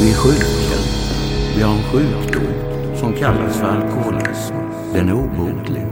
[0.00, 0.76] Vi är sjuka.
[1.56, 2.46] Vi har en sjukdom
[3.00, 4.54] som kallas för alkoholism.
[4.92, 5.86] Den är obotlig.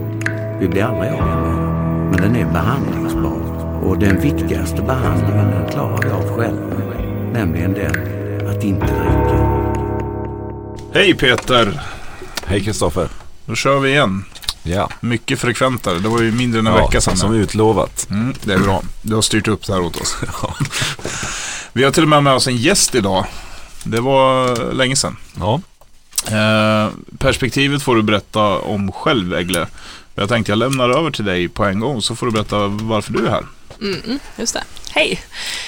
[0.59, 2.09] Vi blir aldrig av med den.
[2.09, 3.39] Men den är behandlingsbar.
[3.83, 6.75] Och den viktigaste behandlingen den klarar vi av själva.
[7.33, 7.95] Nämligen den
[8.47, 9.69] att inte dricka.
[10.93, 11.81] Hej Peter!
[12.45, 13.09] Hej Kristoffer.
[13.45, 14.25] Då kör vi igen.
[14.63, 15.99] Ja, Mycket frekventare.
[15.99, 17.17] Det var ju mindre än en ja vecka sedan.
[17.17, 18.07] som utlovat.
[18.09, 18.81] Mm, det är bra.
[19.01, 20.17] Du har styrt upp det här åt oss.
[21.73, 23.25] Vi har till och med med oss en gäst idag.
[23.83, 25.17] Det var länge sedan.
[25.39, 25.61] Ja,
[26.31, 29.67] Eh, perspektivet får du berätta om själv, Egle.
[30.15, 33.13] Jag tänkte jag lämnar över till dig på en gång så får du berätta varför
[33.13, 33.43] du är här.
[33.81, 34.63] Mm, just det.
[34.91, 35.21] Hej!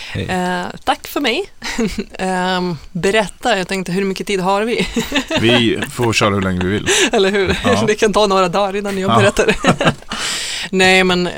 [0.10, 0.26] Hej.
[0.26, 1.52] Eh, tack för mig.
[2.20, 4.88] Ehm, berätta, jag tänkte hur mycket tid har vi?
[5.42, 6.88] Vi får köra hur länge vi vill.
[7.12, 7.60] Eller hur?
[7.64, 7.84] Ja.
[7.88, 9.18] Det kan ta några dagar innan jag Ja.
[9.18, 9.56] berättar.
[10.72, 11.34] Nej, men eh,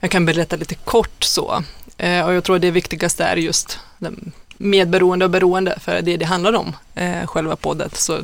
[0.00, 1.64] jag kan berätta lite kort så.
[1.98, 6.18] Eh, och jag tror det viktigaste är just den medberoende och beroende, för det är
[6.18, 7.90] det handlar om, eh, själva podden.
[7.92, 8.18] Så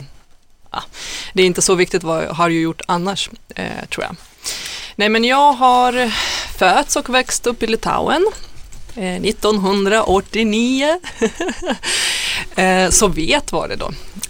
[0.71, 0.83] ja,
[1.33, 4.17] det är inte så viktigt vad jag har gjort annars, eh, tror jag.
[4.97, 6.13] Nej, men jag har
[6.59, 8.27] fötts och växt upp i Litauen.
[8.97, 11.01] eh, 1989.
[12.57, 13.87] Eh, Sovjet var det då.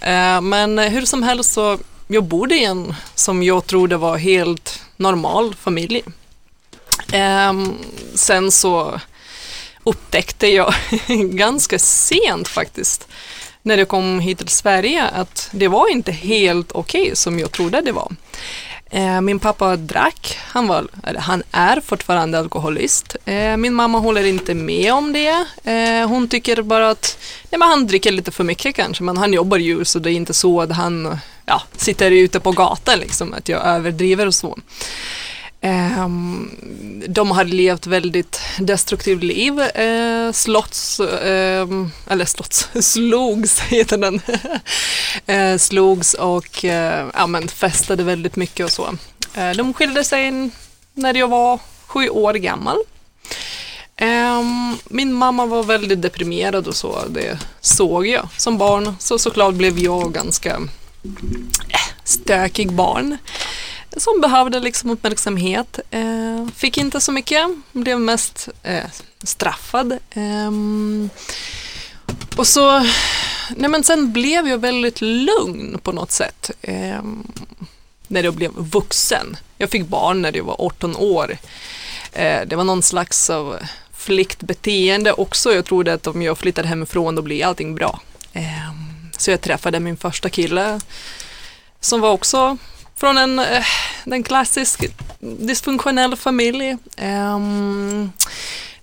[0.07, 4.81] Eh, Men hur som helst så jag bodde i en som jag trodde var helt
[4.97, 6.03] normal familj.
[7.11, 7.73] Ehm,
[8.15, 8.99] sen så
[9.83, 10.73] upptäckte jag
[11.31, 13.07] ganska sent faktiskt
[13.61, 17.81] när jag kom hit till Sverige att det var inte helt okej som jag trodde
[17.81, 18.11] det var.
[18.93, 23.15] Eh, min pappa drack, han, var, han är fortfarande alkoholist.
[23.25, 25.45] Eh, min mamma håller inte med om det.
[25.63, 27.17] Eh, hon tycker bara att
[27.51, 30.13] nej, men han dricker lite för mycket kanske, men han jobbar ju så det är
[30.13, 34.57] inte så att han ja, sitter ute på gatan, liksom, att jag överdriver och så.
[35.65, 36.49] Ehm,
[37.07, 39.59] de har levt väldigt destruktivt liv.
[39.59, 44.21] Eh, slotts, ehm, eller slotts, slogs heter den.
[45.25, 48.97] eh, slogs och eh, ja, men festade väldigt mycket och så.
[49.35, 50.49] Eh, de skilde sig
[50.93, 52.77] när jag var sju år gammal.
[53.95, 58.95] Ehm, min mamma var väldigt deprimerad och så, det såg jag som barn.
[58.99, 60.55] Så såklart blev jag ganska
[61.69, 63.17] eh, stökig barn
[63.97, 65.79] som behövde liksom uppmärksamhet.
[65.91, 68.85] Eh, fick inte så mycket, blev mest eh,
[69.23, 69.91] straffad.
[69.91, 70.51] Eh,
[72.37, 72.79] och så,
[73.49, 76.51] nej men sen blev jag väldigt lugn på något sätt.
[76.61, 77.27] Ehm,
[78.07, 79.37] när jag blev vuxen.
[79.57, 81.37] Jag fick barn när jag var 18 år.
[82.11, 83.57] Eh, det var någon slags av
[83.93, 85.53] flyktbeteende också.
[85.53, 87.99] Jag trodde att om jag flyttar hemifrån då blir allting bra.
[88.33, 90.79] Ehm, så jag träffade min första kille
[91.79, 92.57] som var också
[92.95, 93.65] från en, eh,
[94.05, 94.85] en klassisk
[95.19, 96.77] dysfunktionell familj.
[97.01, 98.11] Um,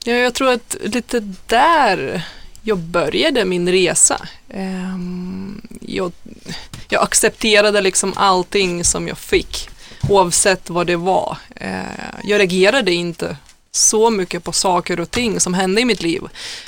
[0.05, 2.23] ja, jag tror att lite där
[2.63, 4.29] jag började min resa.
[4.55, 6.13] Um, jag,
[6.89, 9.69] jag accepterade liksom allting som jag fick,
[10.09, 11.39] oavsett vad det var.
[11.61, 13.37] Uh, jag reagerade inte
[13.73, 16.23] så mycket på saker och ting som hände i mitt liv.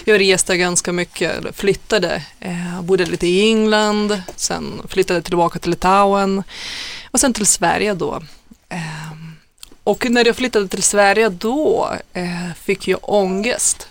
[0.04, 6.42] Jag reste ganska mycket, flyttade, eh, bodde lite i England, sen flyttade tillbaka till Litauen
[7.12, 8.22] och sen till Sverige då.
[8.68, 9.36] Ehm,
[9.84, 13.88] och när jag flyttade till Sverige då eh, fick jag ångest.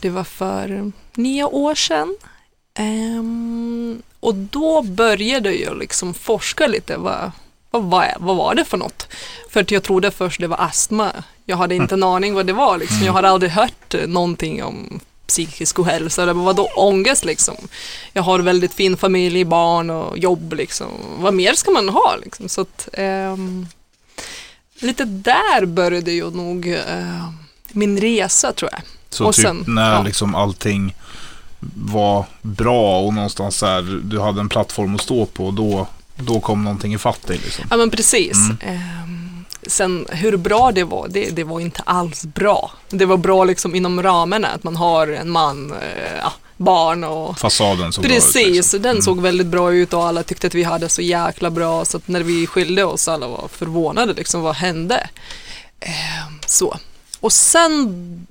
[0.00, 2.16] Det var för nio år sedan.
[2.74, 6.96] Ehm, och då började jag liksom forska lite.
[6.96, 7.30] Vad,
[7.70, 9.06] vad, vad, är- vad var det för något?
[9.50, 11.12] För att jag trodde först det var astma.
[11.44, 12.78] Jag hade inte en aning vad det var.
[12.78, 13.02] Liksom.
[13.06, 15.00] Jag hade aldrig hört någonting om
[15.32, 17.56] psykisk ohälsa eller vad då ångest liksom.
[18.12, 20.88] Jag har väldigt fin familj, barn och jobb liksom.
[21.18, 22.48] Vad mer ska man ha liksom?
[22.48, 23.66] Så att, ehm,
[24.80, 27.28] lite där började jag nog eh,
[27.72, 28.80] min resa tror jag.
[29.10, 30.02] Så Och typ sen, när ja.
[30.02, 30.94] liksom allting
[31.74, 36.40] var bra och någonstans så här, du hade en plattform att stå på, då, då
[36.40, 37.40] kom någonting ifatt dig.
[37.44, 37.64] Liksom.
[37.70, 38.36] Ja men precis.
[38.36, 38.56] Mm.
[38.60, 39.31] Ehm,
[39.66, 42.70] sen hur bra det var, det, det var inte alls bra.
[42.90, 47.38] Det var bra liksom inom ramarna, att man har en man, eh, ja, barn och
[47.38, 48.22] Fasaden såg bra ut.
[48.22, 48.82] Precis, Liksom.
[48.82, 51.96] den såg väldigt bra ut och alla tyckte att vi hade så jäkla bra så
[51.96, 55.08] att när vi skilde oss alla var förvånade liksom, vad hände?
[55.80, 56.76] Ehm, så.
[57.20, 58.26] Och sen,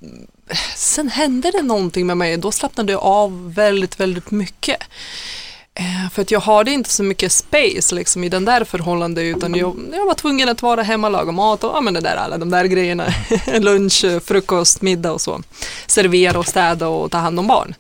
[0.76, 4.78] sen hände det någonting med mig, då slappnade jag av väldigt, väldigt mycket.
[5.76, 9.56] Eh, För att jag hade inte så mycket space liksom, i den där förhållandet utan
[9.56, 12.38] jag, jag var tvungen att vara hemma laga mat och ja, men det där, alla
[12.38, 13.14] de där grejerna.
[13.60, 15.42] Lunch, frukost, middag och så.
[15.88, 17.76] Servera och städa och ta hand om barn.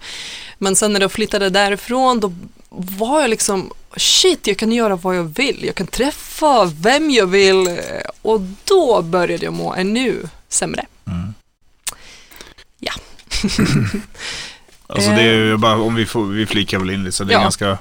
[0.58, 2.34] Men sen när jag flyttade därifrån då
[2.70, 5.64] var jag liksom shit, jag kan göra vad jag vill.
[5.66, 7.80] Jag kan träffa vem jag vill
[8.22, 10.86] och då började jag må ännu sämre.
[11.08, 11.34] Mm.
[12.80, 12.94] Ja.
[14.92, 17.34] Alltså det är ju bara, om vi, får, vi flikar väl in lite så det
[17.34, 17.42] är Ja.
[17.42, 17.70] ganska...
[17.70, 17.78] eh.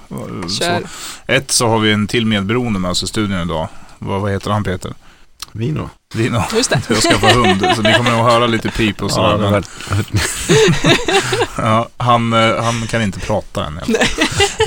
[0.48, 0.80] Så.
[1.26, 3.68] Ett så har vi en till medberoende med oss i studion idag.
[3.98, 4.94] Vad, vad heter han Peter?
[5.52, 5.90] Vino.
[6.14, 6.42] Dino.
[6.54, 6.80] Just det.
[6.88, 9.44] Jag skaffar hund, så ni kommer nog höra lite pip och sådär.
[9.44, 9.64] Ja, men,
[11.56, 13.80] ja, han, eh, han kan inte prata än.
[13.86, 14.08] Nej.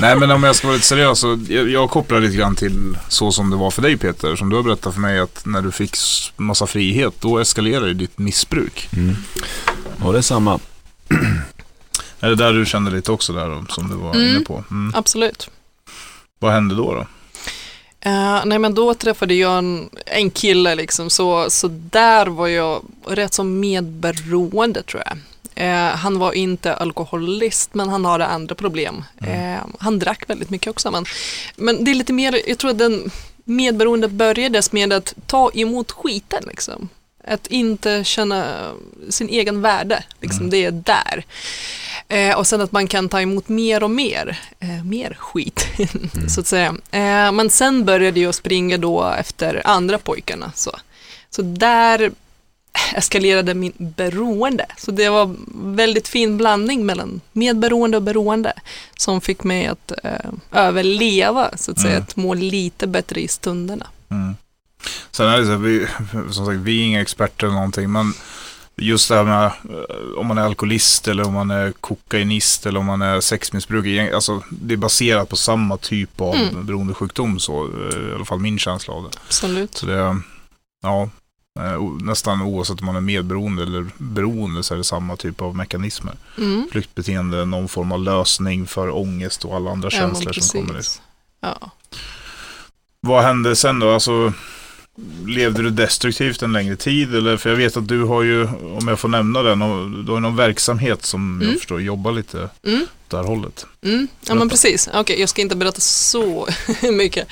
[0.00, 2.96] Nej, men om jag ska vara lite seriös, så jag, jag kopplar lite grann till
[3.08, 4.36] så som det var för dig Peter.
[4.36, 5.96] Som du har berättat för mig att när du fick
[6.36, 8.88] massa frihet, då eskalerade ditt missbruk.
[8.92, 9.16] mm.
[10.04, 10.58] Ja, det är samma.
[12.24, 14.28] Är det där du kände lite också där som du var Mm.
[14.28, 14.64] inne på?
[14.70, 14.92] Mm.
[14.96, 15.50] Absolut.
[16.38, 16.94] Vad hände då?
[16.94, 17.06] då?
[18.00, 22.82] Eh, nej men då träffade jag en, en kille liksom, så, så där var jag
[23.06, 25.18] rätt som medberoende tror jag.
[25.54, 29.04] Eh, han var inte alkoholist men han hade andra problem.
[29.20, 30.90] Eh, han drack väldigt mycket också.
[30.90, 31.04] Men,
[31.56, 33.10] men det är lite mer, jag tror att den
[33.44, 36.88] medberoende börjades med att ta emot skiten liksom.
[37.26, 38.70] Att inte känna
[39.08, 41.24] sin egen värde, liksom, det är där.
[42.08, 45.66] Eh, och sen att man kan ta emot mer och mer, eh, mer skit
[46.28, 46.74] så att säga.
[46.90, 50.52] Eh, men sen började jag springa då efter andra pojkarna.
[50.54, 50.70] Så,
[51.30, 52.10] så där
[52.94, 54.66] eskalerade min beroende.
[54.76, 55.34] Så det var
[55.74, 58.52] väldigt fin blandning mellan medberoende och beroende
[58.96, 62.02] som fick mig att eh, överleva, så att säga, Mm.
[62.02, 63.86] att må lite bättre i stunderna.
[64.10, 64.36] Mm.
[65.10, 65.86] Sen är det så här, vi,
[66.32, 68.12] som sagt, vi är inga experter eller någonting, men
[68.76, 72.80] just det här med eh, om man är alkoholist eller om man är kokainist eller
[72.80, 76.66] om man är sexmissbrukare, alltså det är baserat på samma typ av Mm.
[76.66, 79.18] beroendesjukdom, så eh, i alla fall min känsla av det.
[79.26, 79.76] Absolut.
[79.76, 80.20] Så det
[80.82, 81.08] ja,
[81.60, 85.56] eh, nästan oavsett om man är medberoende eller beroende så är det samma typ av
[85.56, 86.14] mekanismer.
[86.38, 86.68] Mm.
[86.72, 90.74] Flyktbeteende, någon form av lösning för ångest och alla andra Ja, känslor som kommer.
[90.78, 91.02] Liksom.
[91.40, 91.70] Ja.
[93.00, 93.90] Vad hände sen då?
[93.94, 94.32] Alltså,
[95.26, 97.14] levde du destruktivt en längre tid?
[97.14, 98.44] Eller, för jag vet att du har ju,
[98.78, 99.58] om jag får nämna den,
[100.06, 101.48] du har någon verksamhet som Mm.
[101.48, 102.86] jag förstår jobbar lite Mm.
[103.12, 103.66] här hållet.
[103.84, 104.34] Mm, ja Berätta.
[104.34, 104.88] men precis.
[104.94, 106.48] Okej, jag ska inte berätta så
[106.92, 107.28] mycket.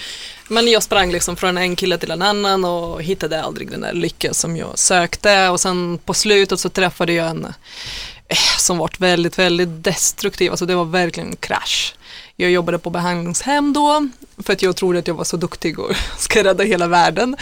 [0.48, 3.92] Men jag sprang liksom från en kille till en annan och hittade aldrig den där
[3.92, 5.48] lyckan som jag sökte.
[5.48, 7.46] Och sen på slutet så träffade jag en
[8.58, 10.50] som varit väldigt, väldigt destruktiv.
[10.50, 11.94] Alltså det var verkligen en krasch.
[12.36, 14.08] Jag jobbade på behandlingshem då
[14.38, 17.36] för att jag trodde att jag var så duktig och ska rädda hela världen.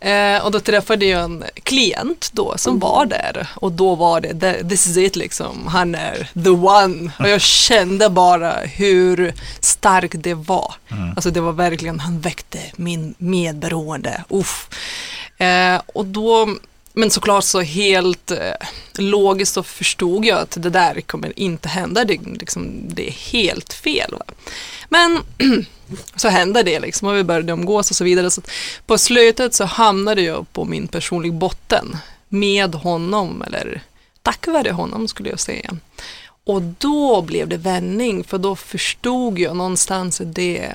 [0.00, 4.28] Eh, och då träffade jag en klient då som var där och då var det,
[4.32, 7.10] "Th- this is it liksom, han är the one.
[7.18, 10.74] Och jag kände bara hur stark det var.
[11.16, 14.24] Alltså det var verkligen, han väckte min medberoende.
[14.28, 14.68] Uff.
[15.38, 16.48] Eh, och då,
[16.94, 18.52] men såklart så helt eh,
[18.98, 23.72] logiskt så förstod jag att det där kommer inte hända, det, liksom, det är helt
[23.72, 24.10] fel.
[24.10, 24.24] Va?
[24.88, 25.18] Men
[26.16, 28.30] så hände det liksom och vi började umgås och så vidare.
[28.30, 28.42] Så
[28.86, 31.96] på slutet så hamnade jag på min personliga botten
[32.28, 33.82] med honom, eller
[34.22, 35.76] tack vare honom skulle jag säga.
[36.44, 40.72] Och då blev det vändning, för då förstod jag någonstans att det,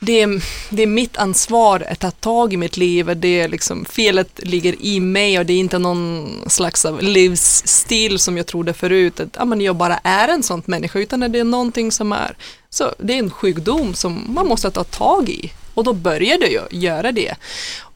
[0.00, 3.16] det, är, det är mitt ansvar att ta tag i mitt liv.
[3.16, 8.18] Det är liksom, felet ligger i mig och det är inte någon slags av livsstil
[8.18, 11.38] som jag trodde förut, att ja, men jag bara är en sån människa, utan det
[11.38, 12.36] är någonting som är,
[12.70, 15.52] så det är en sjukdom som man måste ta tag i.
[15.74, 17.34] Och då började jag göra det.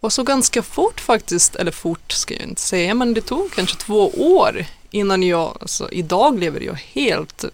[0.01, 3.77] Och så ganska fort faktiskt, eller fort ska jag inte säga, men det tog kanske
[3.77, 7.45] två år innan jag, alltså idag lever jag helt,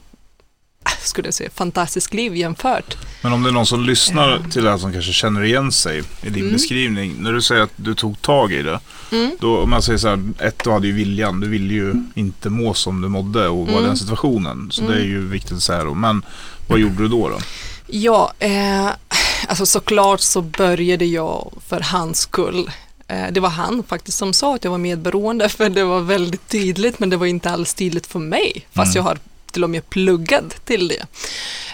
[1.03, 2.97] skulle jag säga, fantastiskt liv jämfört.
[3.23, 6.03] Men om det är någon som lyssnar till det här som kanske känner igen sig
[6.23, 6.53] i din Mm.
[6.53, 7.15] beskrivning.
[7.19, 8.81] När du säger att du tog tag i det.
[9.13, 9.31] Mm.
[9.41, 11.41] Då, om man säger så här, ett, du hade ju viljan.
[11.41, 13.85] Du ville ju inte må som du mådde och vara i Mm.
[13.85, 14.69] den situationen.
[14.71, 14.95] Så Mm.
[14.95, 15.95] det är ju viktigt att säga då.
[15.95, 16.23] Men
[16.69, 17.29] vad gjorde du då?
[17.29, 17.39] då?
[17.87, 18.87] Ja, eh,
[19.49, 22.71] alltså såklart så började jag för hans skull.
[23.09, 26.49] Eh, det var han faktiskt som sa att jag var medberoende för det var väldigt
[26.49, 28.97] tydligt men det var inte alls tydligt för mig fast Mm.
[28.97, 29.19] jag har
[29.51, 31.07] till och med pluggat till det.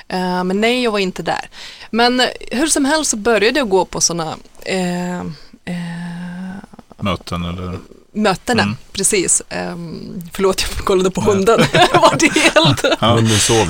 [0.08, 1.48] Eh, men nej, jag var inte där.
[1.90, 5.24] Men hur som helst så började jag gå på sådana eh, eh,
[6.98, 7.78] Möten eller?
[8.12, 8.76] mötena, Mm.
[8.92, 9.42] precis.
[9.72, 11.60] Um, förlåt, jag kollade på hunden.
[11.72, 13.16] jag var det helt Ja.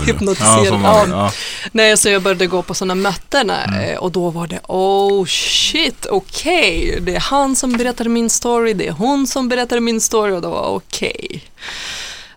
[0.06, 0.66] Hypnotiserad.
[0.66, 1.32] Ja, man, ja.
[1.72, 3.98] Nej, så jag började gå på sådana möten Mm.
[3.98, 8.86] och då var det oh shit, okej, det är han som berättar min story, det
[8.86, 11.44] är hon som berättar min story och då var okej.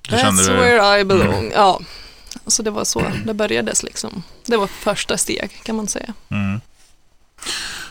[0.09, 1.51] Du kände That's dig- where I belong.
[1.55, 1.79] Ja,
[2.47, 4.23] så det var så det börjades liksom.
[4.45, 6.13] Det var första steg kan man säga.
[6.29, 6.61] Mm.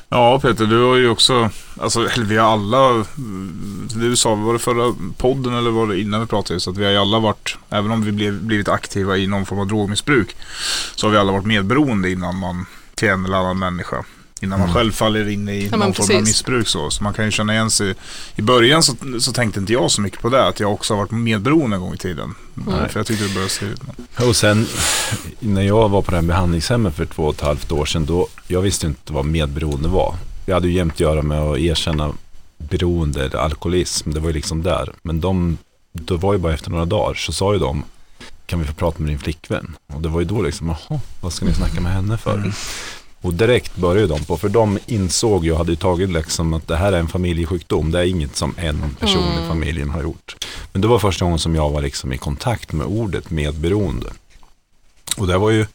[0.09, 4.53] Ja Peter, du har ju också, alltså eller vi har alla, mm, du sa, var
[4.53, 7.19] det förra podden eller var det innan vi pratade just att vi har ju alla
[7.19, 10.37] varit, även om vi blev, blivit aktiva i någon form av drogmissbruk,
[10.95, 14.05] så har vi alla varit medberoende innan man till en eller annan människa.
[14.41, 14.75] Innan man Mm.
[14.75, 16.69] själv faller in i Ja, någon form av missbruk.
[16.69, 16.91] Så.
[16.91, 17.95] så man kan ju känna igen sig.
[18.37, 20.47] I början så, så tänkte inte jag så mycket på det.
[20.47, 22.35] Att jag också har varit medberoende en gång i tiden.
[22.67, 22.89] Mm.
[22.89, 23.81] För jag tyckte det började se ut.
[24.29, 24.67] Och sen
[25.39, 28.29] när jag var på det här behandlingshemmet för två och ett halvt år sedan, då,
[28.47, 30.15] jag visste inte vad medberoende var.
[30.47, 32.13] Jag hade ju jämt att göra med att erkänna
[32.59, 34.93] beroende eller alkoholism, det var ju liksom där.
[35.03, 35.59] Men de,
[35.93, 37.85] det var ju bara efter några dagar så sa ju de,
[38.47, 39.77] kan vi få prata med din flickvän?
[39.95, 42.35] Och det var ju då liksom, jaha, vad ska ni snacka med henne för?
[42.35, 42.53] Mm.
[43.21, 46.77] Och direkt började de på, för de insåg ju, hade ju tagit liksom att det
[46.77, 49.49] här är en familjesjukdom, det är inget som en person i Mm.
[49.49, 50.37] familjen har gjort.
[50.73, 54.11] Men det var första gången som jag var liksom i kontakt med ordet medberoende.
[55.17, 55.67] Och det var ju,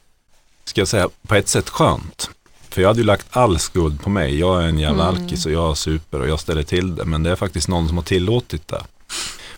[0.66, 2.30] ska jag säga, på ett sätt skönt.
[2.70, 4.40] För jag hade ju lagt all skuld på mig.
[4.40, 5.22] Jag är en jävla Mm.
[5.24, 7.06] alkis och jag super och jag ställer till det.
[7.06, 8.82] Men det är faktiskt någon som har tillåtit det.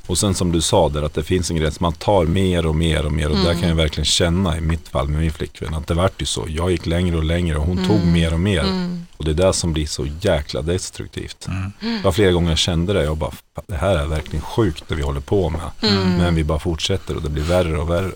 [0.07, 2.75] Och sen som du sa där att det finns en gräns, man tar mer och
[2.75, 3.59] mer och mer och där Mm.
[3.59, 6.45] kan jag verkligen känna i mitt fall med min flickvän att det vart ju så.
[6.50, 8.12] Jag gick längre och längre och hon tog Mm.
[8.13, 8.59] mer och mer.
[8.63, 9.05] Mm.
[9.17, 11.47] Och det är det som blir så jäkla destruktivt.
[11.47, 11.71] mm.
[11.79, 13.03] Det var flera gånger jag kände det.
[13.03, 15.62] Jag bara, "Fan, det här är verkligen sjukt det vi håller på med.
[15.81, 16.17] Mm.
[16.17, 18.12] Men vi bara fortsätter och det blir värre och värre.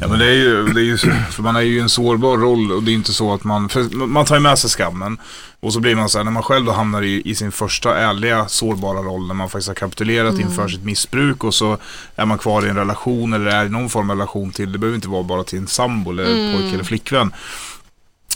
[0.00, 0.96] Ja men det är ju, det är ju
[1.30, 4.24] för man är ju en sårbar roll och det är inte så att man, man
[4.24, 5.18] tar ju med sig skammen.
[5.60, 7.96] Och så blir man så här, när man själv då hamnar i, i sin första
[7.98, 10.46] ärliga sårbara roll, när man faktiskt har kapitulerat Mm.
[10.46, 11.78] inför sitt missbruk och så
[12.16, 14.78] är man kvar i en relation eller är i någon form av relation till, det
[14.78, 16.52] behöver inte vara bara till en sambo eller Mm.
[16.56, 17.32] pojke eller flickvän.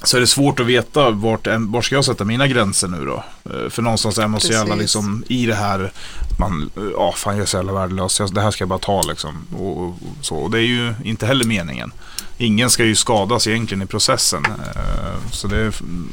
[0.03, 3.25] Så är det svårt att veta vart, var ska jag sätta mina gränser nu då?
[3.53, 5.93] Eh, För någonstans är man så jävla liksom i det här,
[6.39, 9.47] man, ja fan jag är så jävla värdelös, det här ska jag bara ta liksom.
[9.59, 10.37] Och, och, och så.
[10.37, 11.93] och det är ju inte heller meningen.
[12.41, 14.45] Ingen ska ju skadas egentligen i processen.
[14.47, 15.73] Eh, Så det är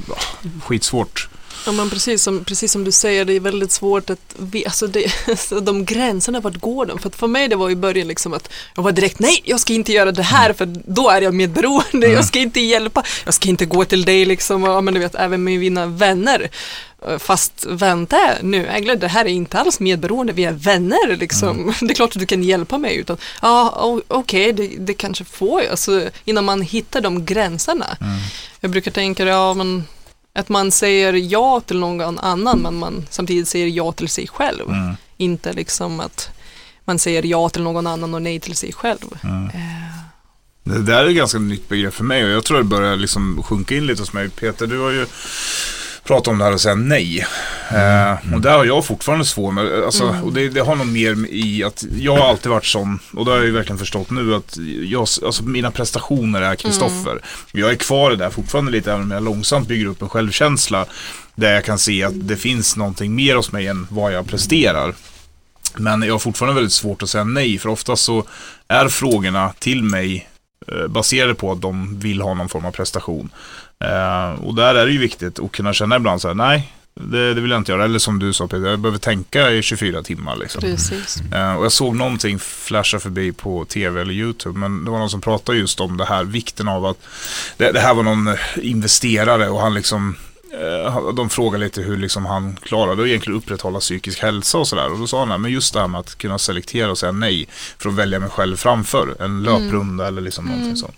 [0.10, 0.16] ja,
[0.64, 1.30] skitsvårt.
[1.66, 4.88] Ja, men precis som, precis som du säger, det är väldigt svårt att ve- alltså
[4.88, 7.00] det, alltså de gränserna, vart går de?
[7.00, 9.60] För att för mig det var i början liksom att jag var direkt, nej, jag
[9.60, 13.34] ska inte göra det här för då är jag medberoende, jag ska inte hjälpa, jag
[13.34, 16.50] ska inte gå till dig liksom, och, men du vet, även med mina vänner.
[17.08, 21.74] Eh, Fast vänta nu, Äggle, det här är inte alls medberoende, vi är vänner liksom.
[21.82, 25.62] Det är klart att du kan hjälpa mig, utan ja, okej, det, det kanske får
[25.62, 27.98] jag, alltså, innan man hittar de gränserna.
[28.60, 29.84] Jag brukar tänka, ja men
[30.36, 34.70] att man säger ja till någon annan men man samtidigt säger ja till sig själv.
[34.70, 34.96] Mm.
[35.18, 36.30] Inte liksom att
[36.86, 39.20] man säger ja till någon annan och nej till sig själv.
[39.24, 39.46] Mm.
[39.46, 39.52] Eh,
[40.64, 43.44] Det där är ett ganska nytt begrepp för mig och jag tror det börjar liksom
[43.44, 44.30] sjunka in lite hos mig.
[44.30, 45.06] Peter, du har ju
[46.06, 47.28] pratat om det här och säga nej.
[47.72, 50.24] Eh, och där har jag fortfarande svårt med, alltså, Mm.
[50.24, 53.32] och det, det har nog mer i att jag har alltid varit sån, och det
[53.32, 57.20] har jag ju verkligen förstått nu, att jag, alltså mina prestationer är Kristoffer.
[57.52, 60.10] Jag är kvar i det där fortfarande lite, även om jag långsamt bygger upp en
[60.10, 60.86] självkänsla.
[61.36, 64.94] Där jag kan se att det finns någonting mer hos mig än vad jag presterar.
[65.78, 68.24] Men jag har fortfarande väldigt svårt att säga nej, för oftast så
[68.68, 70.30] är frågorna till mig
[70.68, 73.30] eh, baserade på att de vill ha någon form av prestation.
[73.86, 77.34] Eh, och där är det ju viktigt att kunna känna ibland så här, nej, det,
[77.34, 77.86] det vill jag inte göra.
[77.86, 80.62] Eller som du sa Peter, jag behöver tänka i 24 timmar liksom.
[80.62, 81.22] precis.
[81.34, 85.10] Eh, och jag såg någonting flasha förbi på tv eller YouTube, men det var någon
[85.10, 86.98] som pratade just om det här, vikten av att,
[87.58, 90.16] det, det här var någon investerare och han liksom
[91.16, 94.92] de frågade lite hur liksom han klarade att egentligen upprätthålla psykisk hälsa och sådär.
[94.92, 97.12] Och då sa han, "Nej, men just det här med att kunna selektera och säga
[97.12, 97.48] nej
[97.80, 100.78] för att välja mig själv framför en löprunda eller liksom någonting Mm.
[100.78, 100.96] sånt.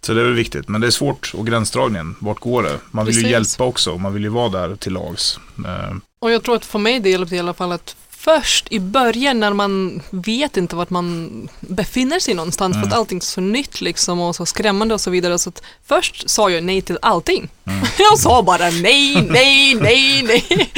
[0.00, 2.78] Så det är väl viktigt, men det är svårt och gränsdragningen, vart går det?
[2.90, 3.32] Man vill ju Precis.
[3.32, 5.38] hjälpa också man vill ju vara där till lags.
[5.66, 8.80] Eh, Och jag tror att för mig det hjälpte i alla fall att först i
[8.80, 12.88] början när man vet inte vart man befinner sig någonstans för Mm.
[12.92, 15.38] att allting är så nytt liksom och så skrämmande och så vidare.
[15.38, 15.52] Så
[15.86, 17.48] först sa jag nej till allting.
[17.66, 17.80] Mm.
[17.98, 20.70] Jag sa bara nej, nej, nej, nej.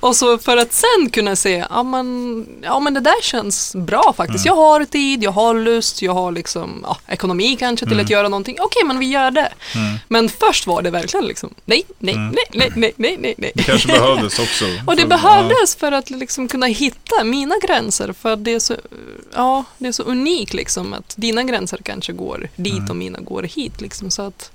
[0.00, 4.14] Och så för att sen kunna säga, ja men, ja men det där känns bra
[4.16, 4.46] faktiskt.
[4.46, 4.56] Mm.
[4.56, 8.04] Jag har tid, jag har lust, jag har liksom ja, ekonomi kanske till Mm.
[8.04, 8.56] att göra någonting.
[8.60, 9.52] Okej, men vi gör det.
[9.74, 9.98] mm.
[10.08, 12.34] Men först var det verkligen liksom nej, nej, Mm.
[12.52, 13.52] nej, nej, nej, nej, nej.
[13.54, 14.64] Det kanske behövdes också.
[14.86, 18.76] Och det För- behövdes för att liksom kunna hitta mina gränser för det är så,
[19.34, 22.90] ja, det är så unikt liksom att dina gränser kanske går dit Mm.
[22.90, 24.50] och mina går hit liksom så att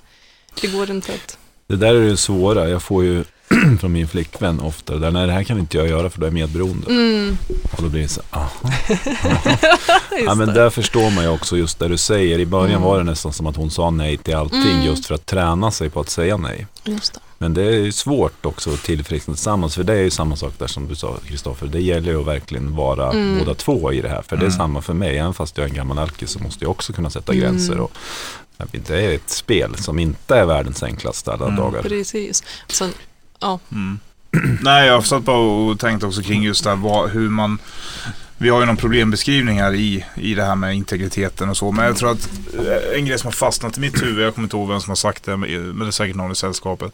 [0.60, 1.38] det går inte att...
[1.66, 2.68] Det där är det svåra.
[2.68, 3.24] Jag får ju
[3.80, 6.28] från min flickvän ofta, där, nej det här kan inte jag göra för då är
[6.28, 6.86] jag medberoende.
[6.90, 7.36] Mm,
[7.76, 8.50] Och då blir det så, aha.
[8.88, 12.38] just Ja men där förstår man ju också just det du säger.
[12.38, 12.82] I början Mm.
[12.82, 14.82] var det nästan som att hon sa nej till allting Mm.
[14.82, 16.66] just för att träna sig på att säga nej.
[16.84, 17.20] Just det.
[17.38, 19.74] Men det är ju svårt också att tillfriskna tillsammans.
[19.74, 21.66] För det är ju samma sak där som du sa Kristoffer.
[21.66, 23.38] Det gäller ju att verkligen vara Mm.
[23.38, 24.22] båda två i det här.
[24.28, 24.58] För det är Mm.
[24.58, 25.18] samma för mig.
[25.18, 27.42] Även fast jag är en gammal alkis så måste jag också kunna sätta Mm.
[27.44, 27.80] gränser.
[27.80, 27.92] Och,
[28.86, 31.56] det är ett spel som inte är världens enklaste alla Mm.
[31.60, 31.82] dagar.
[31.82, 32.42] Precis.
[32.68, 32.92] Sen,
[33.42, 33.98] ja, Mm.
[34.62, 37.58] Nej, jag har satt på och tänkt också kring just det här vad, hur man
[38.38, 41.72] vi har ju någon problembeskrivning här i, i det här med integriteten och så.
[41.72, 44.46] Men jag tror att eh, en grej som har fastnat i mitt huvud, jag kommer
[44.46, 46.92] inte ihåg vem som har sagt det, men det är säkert någon i sällskapet.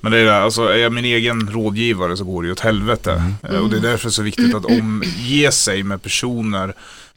[0.00, 2.60] Men det är, det, alltså, är jag min egen rådgivare så går det ju åt
[2.60, 3.34] helvete.
[3.42, 6.74] Eh, Och det är därför så viktigt att omge sig med personer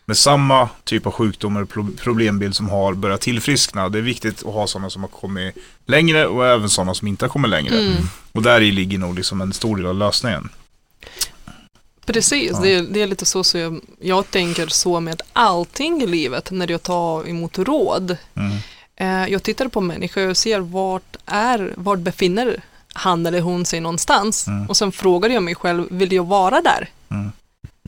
[0.08, 3.90] med samma typ av sjukdomar och pro- problembild som har börjat tillfriskna.
[3.90, 7.26] Det är viktigt att ha sådana som har kommit längre och även sådana som inte
[7.26, 7.80] har kommit längre.
[7.80, 8.04] Mm.
[8.32, 10.50] Och där i ligger nog liksom en stor del av lösningen.
[12.06, 12.60] Precis, Ja.
[12.60, 16.52] det, är, det är lite så, så jag, jag tänker så med allting i livet
[16.52, 18.18] när jag tar emot råd.
[18.36, 18.58] Mm.
[18.96, 22.62] Eh, jag tittar på människor och ser vart, är, vart befinner
[22.94, 24.48] han eller hon sig någonstans.
[24.48, 24.68] Mm.
[24.70, 26.90] Och sen frågar jag mig själv, vill jag vara där?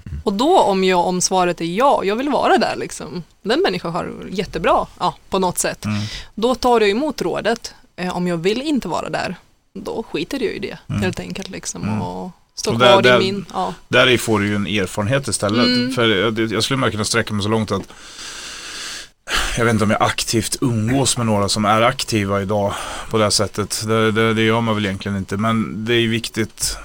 [0.09, 0.21] Mm.
[0.23, 3.23] Och då om, jag, om svaret är ja, jag vill vara där liksom.
[3.41, 5.85] Den människan har jättebra, ja, på något sätt.
[5.85, 5.97] Mm.
[6.35, 7.73] Då tar jag emot rådet.
[7.95, 9.35] Eh, om jag vill inte vara där,
[9.73, 11.01] då skiter jag i det Mm.
[11.01, 11.83] helt enkelt liksom.
[11.83, 12.01] Mm.
[12.01, 13.73] Och står Och där- kvar där- i min, ja.
[13.87, 15.65] Där får du ju en erfarenhet istället.
[15.65, 15.91] Mm.
[15.91, 17.83] För jag, jag skulle kunna sträcka mig så långt att
[19.57, 22.73] jag vet inte om jag aktivt umgås med några som är aktiva idag
[23.09, 23.83] på det här sättet.
[23.87, 25.37] Det, det, det gör man väl egentligen inte.
[25.37, 26.77] Men det är viktigt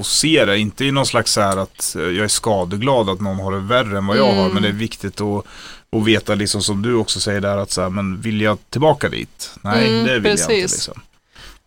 [0.00, 0.58] att se det.
[0.58, 3.98] Inte i någon slags så här att jag är skadeglad att någon har det värre
[3.98, 4.40] än vad jag har.
[4.42, 4.52] Mm.
[4.54, 5.44] Men det är viktigt att,
[5.96, 9.08] att veta, liksom som du också säger där, att så här, men vill jag tillbaka
[9.08, 9.50] dit?
[9.62, 10.46] Nej, Mm, det vill jag inte.
[10.46, 10.72] precis.
[10.72, 11.00] Liksom.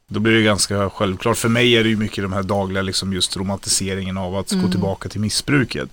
[0.07, 1.37] Då blir det ganska självklart.
[1.37, 4.57] För mig är det ju mycket de här dagliga, liksom just romantiseringen av att gå
[4.57, 4.71] Mm.
[4.71, 5.89] tillbaka till missbruket.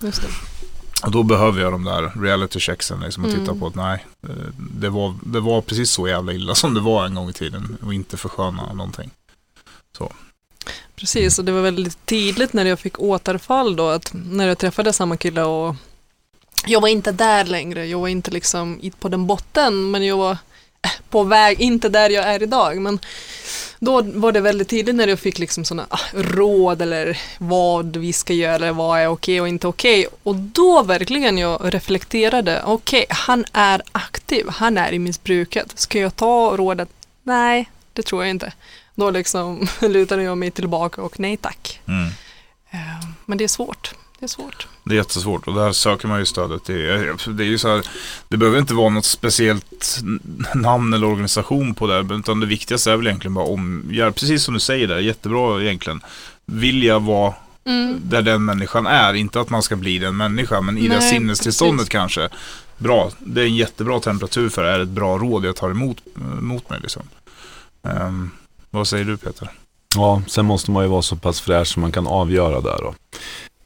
[1.03, 3.41] Och då behöver jag de där reality checksen liksom och Mm.
[3.41, 4.05] titta på att nej,
[4.57, 7.77] det var, det var precis så jävla illa som det var en gång i tiden
[7.85, 9.11] och inte försköna någonting.
[10.95, 14.93] Precis, och det var väldigt tydligt när jag fick återfall då, att när jag träffade
[14.93, 15.75] samma kille och
[16.67, 20.37] jag var inte där längre, jag var inte liksom på den botten, men jag var
[21.09, 22.99] på väg, inte där jag är idag, men
[23.79, 28.13] då var det väldigt tydligt när jag fick liksom sådana ah, råd eller vad vi
[28.13, 30.07] ska göra, eller vad är okej och inte okej.
[30.23, 35.79] Och då verkligen jag reflekterade, okej, han är aktiv, han är i missbruket.
[35.79, 36.89] Ska jag ta rådet?
[37.23, 38.53] Nej, det tror jag inte.
[38.95, 41.79] Då liksom lutade jag mig tillbaka och nej tack.
[42.71, 43.93] Eh, Men det är svårt.
[44.21, 44.67] Det är svårt.
[44.83, 46.65] Det är jättesvårt och där söker man ju stödet.
[46.65, 47.85] Det är, det är ju så här,
[48.27, 49.99] det behöver inte vara något speciellt
[50.55, 54.53] namn eller organisation på det, utan det viktigaste är väl egentligen bara omgärda, precis som
[54.53, 56.01] du säger där, jättebra egentligen.
[56.45, 57.33] Vill jag vara
[57.65, 57.99] Mm.
[58.03, 61.09] där den människan är, inte att man ska bli den människan, men i det Nej,
[61.09, 61.89] sinnestillståndet precis.
[61.89, 62.29] kanske.
[62.77, 65.97] Bra, det är en jättebra temperatur för det, är ett bra råd jag tar emot,
[66.39, 67.01] emot mig liksom.
[67.83, 68.31] Ehm,
[68.69, 69.49] vad säger du Peter?
[69.95, 72.95] Ja, sen måste man ju vara så pass fräsch som man kan avgöra där då.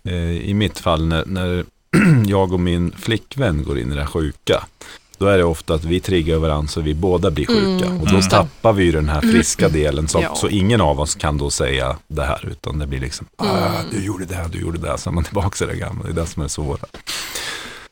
[0.05, 1.65] Eh, I mitt fall när, när
[2.27, 4.65] jag och min flickvän går in i det här sjuka.
[5.17, 7.85] Då är det ofta att vi triggar varandra så vi båda blir sjuka.
[7.85, 8.29] Mm, och då det.
[8.29, 10.07] tappar vi ju den här friska delen.
[10.07, 10.35] Så, Ja.
[10.35, 12.47] så ingen av oss kan då säga det här.
[12.51, 13.71] Utan det blir liksom, ah, Mm.
[13.91, 14.97] du gjorde det, du gjorde det.
[14.97, 16.03] Så är man tillbaka till det gamla.
[16.03, 16.85] Det är det som är svåra.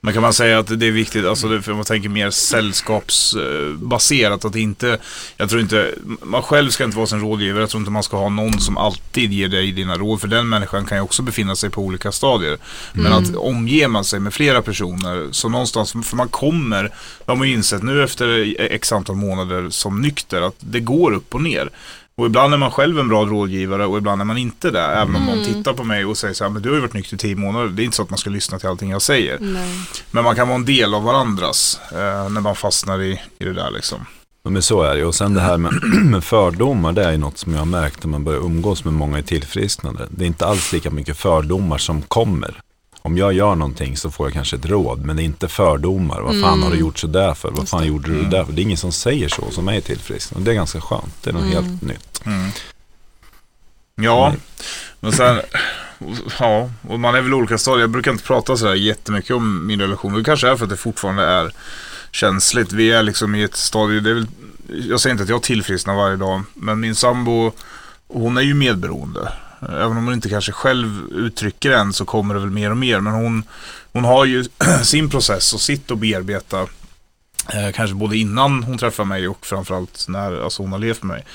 [0.05, 4.55] Men kan man säga att det är viktigt, alltså för man tänker mer sällskapsbaserat, att
[4.55, 4.97] inte,
[5.37, 8.17] jag tror inte, man själv ska inte vara sin rådgivare, jag tror inte man ska
[8.17, 11.55] ha någon som alltid ger dig dina råd, för den människan kan ju också befinna
[11.55, 12.57] sig på olika stadier.
[12.93, 13.23] Men Mm.
[13.23, 16.91] att omge man sig med flera personer, så någonstans, för man kommer, det
[17.25, 21.35] har man ju insett nu efter x antal månader som nykter, att det går upp
[21.35, 21.69] och ner.
[22.17, 24.81] Och ibland är man själv en bra rådgivare och ibland är man inte det.
[24.81, 25.53] Även om någon Mm.
[25.53, 27.35] tittar på mig och säger så här, men du har ju varit nykter i tio
[27.35, 27.67] månader.
[27.67, 29.37] Det är inte så att man ska lyssna till allting jag säger.
[29.41, 29.69] Nej.
[30.11, 33.53] Men man kan vara en del av varandras eh, när man fastnar i, i det
[33.53, 34.05] där liksom.
[34.43, 35.05] Ja, Men så är det.
[35.05, 35.73] Och sen det här med,
[36.05, 38.93] med fördomar, det är ju något som jag har märkt när man börjar umgås med
[38.93, 40.07] många i tillfrisknande.
[40.09, 42.59] Det är inte alls lika mycket fördomar som kommer.
[43.05, 46.21] Om jag gör någonting så får jag kanske ett råd, men det är inte fördomar.
[46.21, 46.63] Vad fan Mm.
[46.63, 47.49] har du gjort så där för?
[47.49, 47.87] Vad Just fan det.
[47.87, 48.29] gjorde du Mm.
[48.29, 48.53] där för?
[48.53, 50.49] Det är ingen som säger så som är i tillfrisknande.
[50.49, 51.13] Det är ganska skönt.
[51.23, 51.53] Det är något Mm.
[51.53, 52.21] helt nytt.
[52.25, 52.49] Mm.
[53.95, 54.39] Ja, Mm.
[54.99, 55.41] men sen,
[56.39, 57.81] ja, och man är väl olika stadier.
[57.81, 60.13] Jag brukar inte prata sådär jättemycket om min relation.
[60.13, 61.51] Det kanske är för att det fortfarande är
[62.11, 62.71] känsligt.
[62.71, 64.27] Vi är liksom i ett stadie, det är väl,
[64.67, 67.51] jag säger inte att jag tillfrisknar varje dag, men min sambo,
[68.07, 69.33] hon är ju medberoende.
[69.69, 72.99] Även om hon inte kanske själv uttrycker den så kommer det väl mer och mer.
[72.99, 73.43] Men hon,
[73.91, 74.45] hon har ju
[74.83, 76.67] sin process och sitt att bearbeta.
[77.53, 81.15] Eh, kanske både innan hon träffar mig och framförallt när alltså hon har levt med
[81.15, 81.25] mig.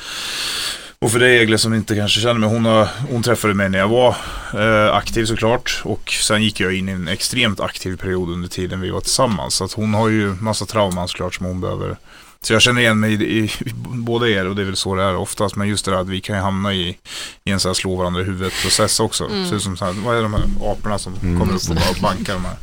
[1.01, 3.79] Och för dig Egle som inte kanske känner mig, hon, har, hon träffade mig när
[3.79, 4.17] jag var
[4.55, 5.81] eh, aktiv såklart.
[5.85, 9.55] Och sen gick jag in i en extremt aktiv period under tiden vi var tillsammans.
[9.55, 11.97] Så att hon har ju massa trauman såklart som hon behöver.
[12.41, 14.95] Så jag känner igen mig i, i, i båda er och det är väl så
[14.95, 15.57] det är oftast.
[15.57, 16.99] Men just det där att vi kan ju hamna i,
[17.45, 19.25] i en sån här slå varandra i huvudet process också.
[19.25, 19.49] Mm.
[19.49, 21.41] Ser ut som så här, vad är de här aporna som Mm.
[21.41, 22.57] kommer upp och bara bankar de här.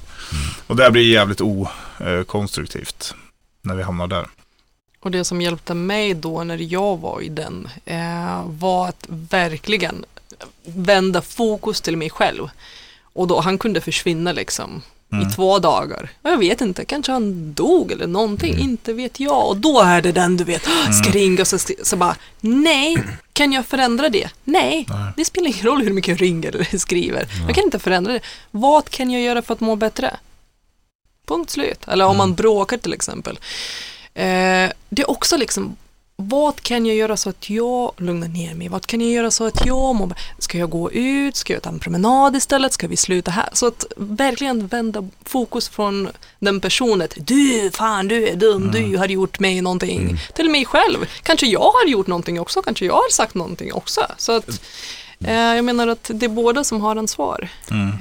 [0.67, 3.15] Och det blir jävligt okonstruktivt
[3.61, 4.27] när vi hamnar där.
[4.99, 10.05] Och det som hjälpte mig då när jag var i den eh, var att verkligen
[10.65, 12.47] vända fokus till mig själv.
[13.01, 14.81] Och då han kunde försvinna liksom
[15.15, 15.27] Mm.
[15.27, 16.09] i två dagar.
[16.21, 18.63] Jag vet inte, kanske han dog eller någonting, Mm.
[18.69, 19.47] inte vet jag.
[19.47, 20.93] Och då är det den du vet, Mm.
[20.93, 22.97] ska ringa och så, så bara, nej,
[23.33, 24.29] kan jag förändra det?
[24.43, 25.13] Nej, Nej.
[25.17, 27.27] det spelar ingen roll hur mycket jag ringer eller skriver.
[27.47, 28.19] Jag kan inte förändra det.
[28.51, 30.15] Vad kan jag göra för att må bättre?
[31.27, 31.87] Punkt slut.
[31.87, 33.39] Eller om man bråkar till exempel.
[34.13, 35.75] Eh, det är också liksom,
[36.17, 38.67] vad kan jag göra så att jag lugnar ner mig?
[38.67, 41.35] Vad kan jag göra så att jag mår Ska jag gå ut?
[41.35, 42.73] Ska jag ta en promenad istället?
[42.73, 43.49] Ska vi sluta här?
[43.53, 47.07] Så att verkligen vända fokus från den personen.
[47.17, 50.17] Du, fan du är dum, du har gjort mig någonting.
[50.33, 50.97] Till mig själv.
[51.23, 54.01] Kanske jag har gjort någonting också, kanske jag har sagt någonting också.
[54.17, 54.61] Så att
[55.25, 57.49] eh, jag menar att det är båda som har ansvar.
[57.71, 57.91] Mm.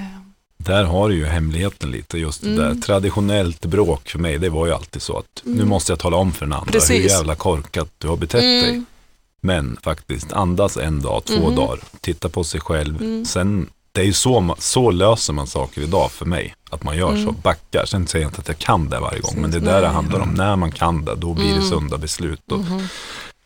[0.65, 2.61] Där har du ju hemligheten lite, just det Mm.
[2.61, 2.81] där.
[2.87, 6.33] Traditionellt bråk för mig, det var ju alltid så att nu måste jag tala om
[6.33, 7.11] för den andra hur Precis.
[7.13, 8.69] jävla korkat du har betett dig.
[8.71, 8.87] Mm.
[9.41, 11.55] Men faktiskt, andas en dag, två Mhm.
[11.57, 13.03] dagar, titta på sig själv.
[13.03, 13.25] Mm.
[13.25, 16.55] Sen, det är ju så, så löser man saker idag för mig.
[16.71, 17.35] Att man gör så, Mm.
[17.43, 17.85] backar.
[17.87, 19.89] Sen säger jag inte att jag kan det varje gång, men det är där det
[19.89, 20.29] handlar om.
[20.29, 21.69] När man kan det, då blir det Mm.
[21.69, 22.89] sunda beslut och Mhm.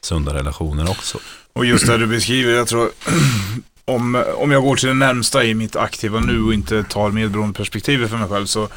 [0.01, 1.19] sunda relationer också.
[1.53, 2.91] Och just det du beskriver, jag tror
[3.89, 8.11] om, om jag går till det närmsta i mitt aktiva nu och inte tar medberoendeperspektivet
[8.11, 8.69] för mig själv så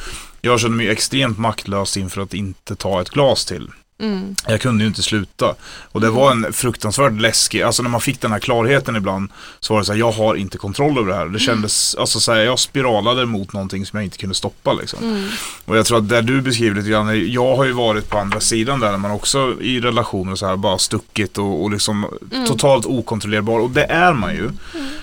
[0.41, 3.69] jag känner mig extremt maktlös inför att inte ta ett glas till.
[4.01, 4.35] Mm.
[4.47, 5.55] Jag kunde ju inte sluta.
[5.91, 9.73] Och det var en fruktansvärt läskig, alltså när man fick den här klarheten ibland så
[9.73, 11.25] var det så här, jag har inte kontroll över det här.
[11.25, 15.03] Det kändes, alltså så här, jag spiralade mot någonting som jag inte kunde stoppa liksom.
[15.03, 15.29] Mm.
[15.65, 18.39] Och jag tror att det du beskriver lite grann, jag har ju varit på andra
[18.39, 22.47] sidan där, man också i relationer så här bara stuckit och, och liksom Mm.
[22.47, 23.59] totalt okontrollerbar.
[23.59, 24.49] Och det är man ju.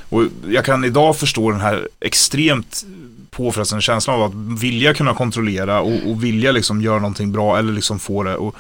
[0.09, 2.85] Och jag kan idag förstå den här extremt
[3.39, 7.73] påfrestande känslan av att vilja kunna kontrollera och, och vilja liksom göra någonting bra eller
[7.73, 8.37] liksom få det.
[8.37, 8.55] Och,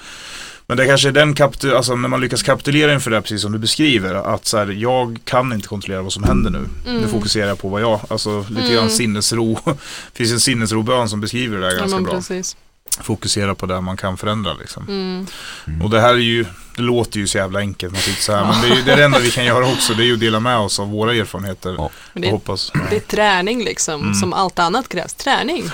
[0.67, 3.53] men det kanske är den kapitul- alltså när man lyckas kapitulera inför det, precis som
[3.53, 6.61] du beskriver, att så här, jag kan inte kontrollera vad som händer nu.
[6.87, 7.11] Nu Mm.
[7.11, 8.75] fokuserar jag på vad jag, alltså lite Mm.
[8.75, 9.59] grann sinnesro.
[9.65, 9.77] Det
[10.13, 12.15] finns en sinnesrobön som beskriver det där Ja, ganska men bra.
[12.15, 12.57] precis.
[13.01, 14.85] Fokusera på det man kan förändra liksom.
[14.89, 15.83] Mm.
[15.83, 16.45] Och det här är ju,
[16.79, 18.97] det låter ju så jävla enkelt man så här, men det är ju det, är
[18.97, 21.15] det enda vi kan göra också, det är ju att dela med oss av våra
[21.15, 21.75] erfarenheter.
[21.79, 21.91] Ja.
[22.13, 22.73] Det, hoppas.
[22.91, 24.15] det är träning liksom, Mm.
[24.15, 25.15] som allt annat krävs.
[25.15, 25.65] Träning.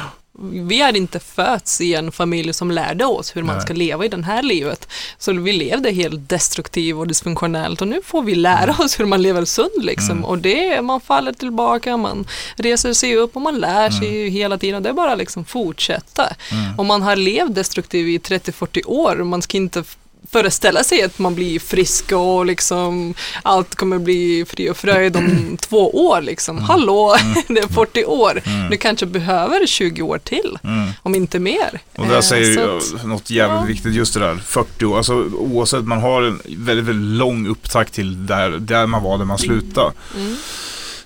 [0.53, 3.65] Vi är inte fötts i en familj som lärde oss hur man Nej.
[3.65, 4.89] ska leva i det här livet.
[5.19, 8.81] Så vi levde helt destruktivt och dysfunktionellt och nu får vi lära Mm.
[8.81, 10.25] oss hur man lever sund liksom.
[10.25, 14.59] Och det, man faller tillbaka, man reser sig upp och man lär sig ju hela
[14.59, 14.83] tiden.
[14.83, 16.29] Det är bara liksom fortsätta.
[16.51, 16.79] Mm.
[16.79, 19.85] Om man har levt destruktivt i 30-40 år, man ska inte
[20.31, 25.57] föreställa sig att man blir frisk och liksom allt kommer bli fri och fröjd om
[25.61, 26.59] två år liksom.
[26.59, 27.17] Hallå,
[27.49, 28.43] det är 40 år.
[28.71, 30.91] Du kanske behöver 20 år till, Mm.
[31.03, 31.81] om inte mer.
[31.97, 33.65] Och där Eh, säger ju att- något jävligt ja.
[33.67, 37.93] viktigt, just det där, 40 år, alltså oavsett, man har en väldigt, väldigt lång upptakt
[37.95, 39.93] till där, där man var, där man slutade.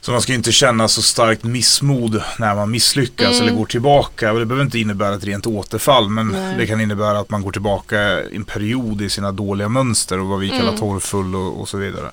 [0.08, 3.42] Så man ska inte känna så starkt missmod när man misslyckas Mm.
[3.42, 4.32] eller går tillbaka.
[4.32, 6.56] Och det behöver inte innebära ett rent återfall, men Nej.
[6.58, 10.40] det kan innebära att man går tillbaka en period i sina dåliga mönster och vad
[10.40, 10.76] vi kallar Mm.
[10.78, 12.10] torrfull och, och så vidare.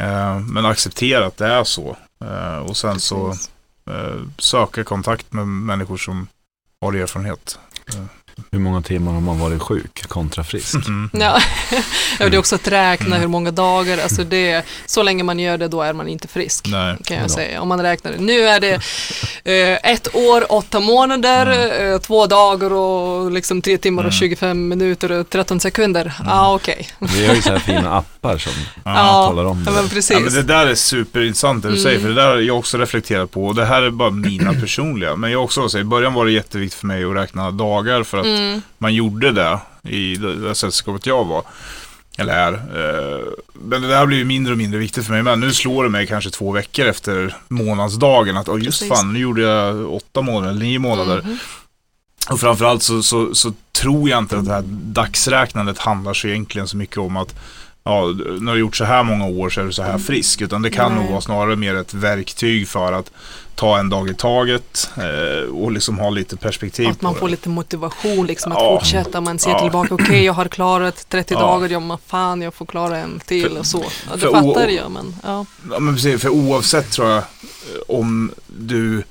[0.00, 1.96] Eh, men acceptera att det är så.
[2.24, 3.50] Eh, och sen så Precis.
[3.90, 6.26] eh, söka kontakt med människor som
[6.80, 7.58] har erfarenhet.
[8.50, 10.74] Hur många timmar har man varit sjuk kontra frisk?
[10.74, 11.10] Mm.
[11.12, 11.40] Ja.
[12.18, 15.58] ja, det är också att räkna hur många dagar, alltså det, så länge man gör
[15.58, 16.66] det då är man inte frisk.
[16.68, 16.96] Nej.
[17.04, 17.28] kan jag Ja.
[17.28, 17.60] säga.
[17.60, 18.18] Om man räknar det.
[18.18, 18.72] Nu är det
[19.44, 21.92] eh, ett år, åtta månader, Mm.
[21.94, 24.18] eh, två dagar och liksom tre timmar och Mm.
[24.18, 26.12] 25 minuter och 13 sekunder.
[26.18, 26.88] Ja, ah, okej.
[26.98, 28.52] Vi har ju så här fina appar som
[28.84, 29.26] Ja.
[29.28, 29.76] talar om Ja, det.
[29.76, 30.20] men Ja, precis.
[30.20, 31.82] men det där är superintressant det du Mm.
[31.84, 33.46] säger, för det där har jag också reflekterat på.
[33.46, 35.16] Och det här är bara mina personliga.
[35.16, 38.18] Men jag också säger, i början var det jätteviktigt för mig att räkna dagar för
[38.18, 38.62] att Mm.
[38.78, 41.42] man gjorde det i det sällskapet jag var.
[42.18, 42.52] Eller är.
[42.52, 45.22] Eh, Men det där blir ju mindre och mindre viktigt för mig.
[45.22, 48.96] Men nu slår det mig kanske två veckor efter månadsdagen att oh, just Precis.
[48.98, 51.22] fan, nu gjorde jag åtta månader, eller nio månader.
[51.22, 51.38] Mhm.
[52.30, 56.68] Och framförallt så, så, så tror jag inte att det här dagsräknandet handlar så egentligen
[56.68, 57.34] så mycket om att
[57.86, 58.04] ja,
[58.40, 60.40] när du gjort så här många år så är du så här frisk.
[60.40, 61.00] Utan det kan Nej.
[61.02, 63.10] nog vara snarare mer ett verktyg för att
[63.54, 67.30] ta en dag i taget eh, och liksom ha lite perspektiv Att man får det.
[67.30, 68.78] lite motivation liksom att Ja.
[68.78, 69.20] fortsätta.
[69.20, 69.60] Man ser Ja.
[69.62, 71.40] tillbaka, okej jag har klarat 30 Ja.
[71.40, 73.84] dagar, ja men fan jag får klara en till För- och så.
[74.10, 75.46] Ja, det fattar jag men ja.
[75.70, 77.22] Ja, men precis, för oavsett tror jag
[77.88, 79.02] om du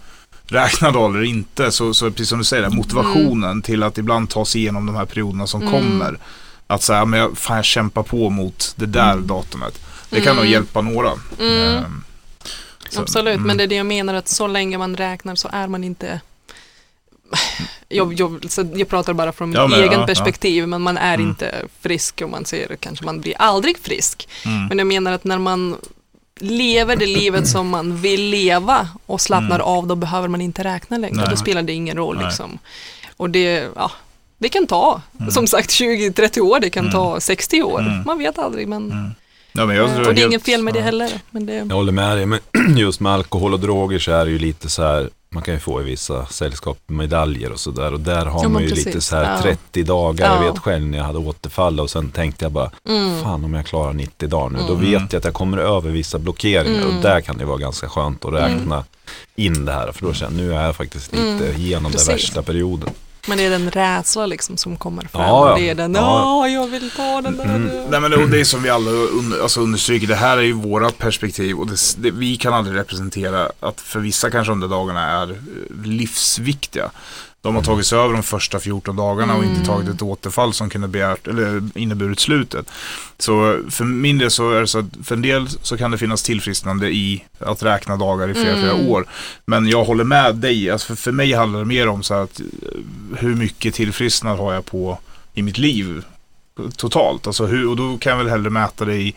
[0.47, 4.45] räknar dagar eller inte så, så precis som du säger, motivationen till att ibland ta
[4.45, 5.73] sig igenom de här perioderna som Mm.
[5.73, 6.17] kommer.
[6.67, 9.79] Att säga, men jag, fan jag kämpar på mot det där datumet.
[10.09, 10.43] Det kan Mm.
[10.43, 11.11] nog hjälpa några.
[11.39, 11.75] Mm.
[11.77, 12.03] Ehm,
[12.89, 13.47] så, Absolut, mm.
[13.47, 16.21] men det är det jag menar att så länge man räknar så är man inte
[17.89, 21.13] jag, jag, jag pratar bara från Ja, mitt men, egen ja, perspektiv, men man är
[21.15, 21.29] Mm.
[21.29, 24.29] inte frisk och man ser kanske man blir aldrig frisk.
[24.45, 24.65] Mm.
[24.67, 25.75] Men jag menar att när man
[26.39, 29.67] lever det livet som man vill leva och slappnar Mm.
[29.67, 31.15] av, då behöver man inte räkna längre.
[31.15, 31.27] Nej.
[31.29, 32.59] Då spelar det ingen roll liksom.
[33.17, 33.91] Och det, ja,
[34.37, 35.31] det kan ta, Mm.
[35.31, 36.93] som sagt 20-30 år, det kan Mm.
[36.93, 37.79] ta 60 år.
[37.79, 38.03] Mm.
[38.05, 39.11] Man vet aldrig, men Mm.
[39.57, 40.85] Ja, men jag tror och det är helt- inget fel med det ja.
[40.85, 41.11] heller.
[41.29, 42.39] Men det, Jag håller med dig, men
[42.77, 45.59] just med alkohol och droger så är det ju lite så här, man kan ju
[45.59, 48.85] få i vissa sällskap medaljer och sådär och där har Ja, man ju precis.
[48.85, 49.41] lite så här Ja.
[49.41, 50.51] 30 dagar, jag Ja.
[50.51, 53.23] vet själv när jag hade återfall och sen tänkte jag bara, mm.
[53.23, 54.91] fan om jag klarar 90 dagar nu, då Mm.
[54.91, 56.95] vet jag att jag kommer över vissa blockeringar Mm.
[56.97, 58.83] och där kan det vara ganska skönt att räkna
[59.35, 61.61] in det här, för då känner jag, nu är jag faktiskt lite Mm.
[61.61, 62.07] igenom Precis.
[62.07, 62.89] den värsta perioden.
[63.27, 65.21] Men det är den rädsla liksom som kommer fram.
[65.21, 65.55] Ja, ja.
[65.55, 66.01] Det är den, Ja.
[66.01, 67.43] ja, jag vill ta den där.
[67.45, 67.69] Mm.
[67.89, 70.53] Nej men det, det är som vi alla under, alltså understryker, det här är ju
[70.53, 74.67] vårat perspektiv och det, det, vi kan aldrig representera att för vissa kanske de där
[74.67, 75.37] dagarna är eh,
[75.83, 76.91] livsviktiga.
[77.45, 79.65] De har tagit sig över de första 14 dagarna och inte Mm.
[79.65, 82.65] tagit ett återfall som kunde begärt, eller inneburit slutet.
[83.17, 85.97] Så för min del så är det så att för en del så kan det
[85.97, 88.59] finnas tillfrisknande i att räkna dagar i flera, Mm.
[88.61, 89.05] flera år.
[89.45, 92.21] Men jag håller med dig, alltså för, för mig handlar det mer om så här
[92.21, 92.45] att eh,
[93.17, 94.99] hur mycket tillfrisknad har jag på
[95.33, 96.03] i mitt liv
[96.75, 97.27] totalt.
[97.27, 99.15] Alltså hur, och då kan jag väl hellre mäta det i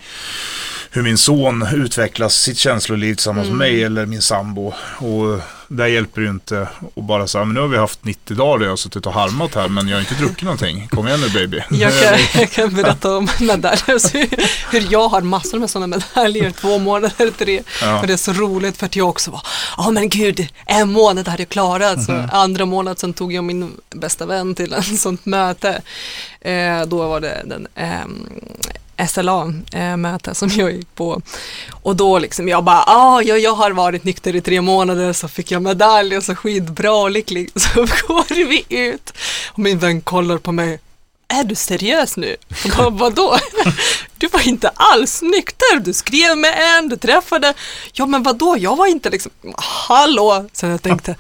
[0.90, 3.58] hur min son utvecklas sitt känsloliv tillsammans Mm.
[3.58, 4.72] med mig eller min sambo.
[4.98, 8.58] Och där hjälper det inte att bara säga, men nu har vi haft 90 dagar
[8.58, 10.88] där jag har suttit och harmat här men jag har inte druckit någonting.
[10.90, 11.62] Kom igen nu baby.
[11.70, 16.78] Jag kan, jag kan berätta om medaljer, hur, jag har massor med sådana medaljer, två
[16.78, 17.62] månader, tre.
[17.82, 18.00] Ja.
[18.00, 19.42] Och det är så roligt för att jag också var,
[19.76, 22.04] ja men gud, en månad hade jag klarat.
[22.04, 22.28] Så Mhm.
[22.32, 25.82] andra månaden sen tog jag min bästa vän till en sånt möte.
[26.40, 28.26] Eh, då var det den ehm,
[29.08, 31.22] SLA-möte eh, som jag gick på.
[31.82, 35.28] Och då liksom jag bara, ah, jag, jag har varit nykter i tre månader så
[35.28, 37.50] fick jag medalj och så skitbra och lycklig.
[37.56, 39.12] Så går vi ut
[39.46, 40.80] och min vän kollar på mig,
[41.28, 42.36] är du seriös nu?
[42.64, 43.38] Jag bara, vadå?
[44.18, 47.54] Du var inte alls nykter, du skrev med en, du träffade.
[47.92, 49.30] Ja men vadå, jag var inte liksom,
[49.88, 50.48] hallå?
[50.52, 51.14] Så jag tänkte,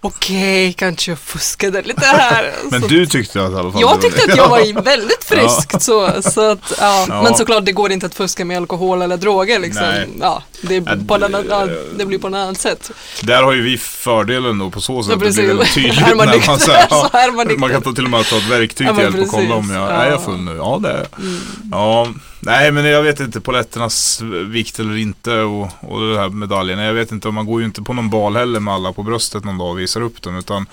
[0.00, 2.52] okej, kanske jag fuskade lite här.
[2.70, 5.82] Men så, du tyckte att i alla fall jag tyckte att jag var väldigt frisk.
[5.82, 7.06] Så, så att, ja.
[7.08, 7.22] Ja.
[7.22, 9.58] Men såklart, det går inte att fuska med alkohol eller droger.
[9.58, 9.82] Liksom.
[9.82, 10.08] Nej.
[10.20, 11.66] Ja, det, Ja, på en annan, ja,
[11.98, 12.90] det blir på ett annat sätt.
[13.22, 15.10] Där har ju vi fördelen då på så sätt.
[15.20, 17.82] Ja, det blir väldigt tydligt Är man man nykter säger, så är man man kan
[17.82, 19.90] ta till och med ta ett verktyg Ja, till hjälp och kolla om jag, Ja.
[19.90, 20.56] är jag full nu?
[20.56, 21.06] Ja det är.
[21.18, 21.40] Mm.
[21.72, 22.08] Ja,
[22.40, 26.84] nej men jag vet inte poletternas vikt eller inte och, och det här medaljerna.
[26.84, 29.44] Jag vet inte, man går ju inte på någon bal heller med alla på bröstet
[29.44, 30.66] någon dag och visar upp dem utan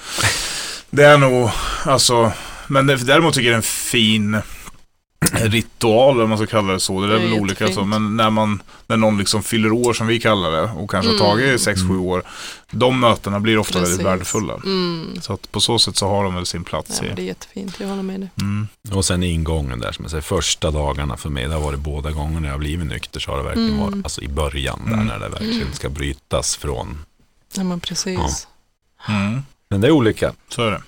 [0.90, 1.50] det är nog,
[1.86, 2.32] alltså,
[2.68, 4.38] men det, däremot tycker jag det är en fin
[5.32, 7.02] ritual om man ska kalla det så.
[7.02, 9.94] Det är Det är väl olika så, men när man, när någon liksom fyller år
[9.94, 11.56] som vi kallar det och kanske har Mm.
[11.58, 12.24] tagit 6-7 år,
[12.74, 14.06] de mötena blir ofta väldigt Precis.
[14.06, 14.54] värdefulla.
[14.54, 15.08] Mm.
[15.22, 17.26] Så att på så sätt så har de väl sin plats Ja, men det i.
[17.26, 18.30] är jättefint, jag håller med dig.
[18.42, 18.68] Mm.
[18.92, 22.12] Och sen ingången där, som jag säger, första dagarna för mig, det har varit båda
[22.12, 23.82] gångerna jag har blivit nykter, så har det verkligen Mm.
[23.82, 25.06] varit, alltså i början där Mm.
[25.08, 26.98] när det verkligen ska brytas från.
[27.56, 28.48] Ja, men precis.
[29.08, 29.14] Ja.
[29.14, 29.42] Mm.
[29.70, 30.34] Men det är olika.
[30.50, 30.82] Så är det.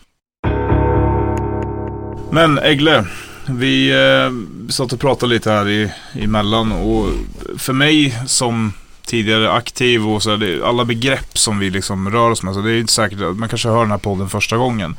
[2.32, 3.06] Men Egle,
[3.50, 4.32] vi eh,
[4.72, 7.08] satt och pratade lite här i, emellan och
[7.58, 8.74] för mig som
[9.06, 12.54] tidigare aktiv och så det, alla begrepp som vi liksom rör oss med.
[12.54, 14.96] Så det är inte säkert att man kanske hör den här podden första gången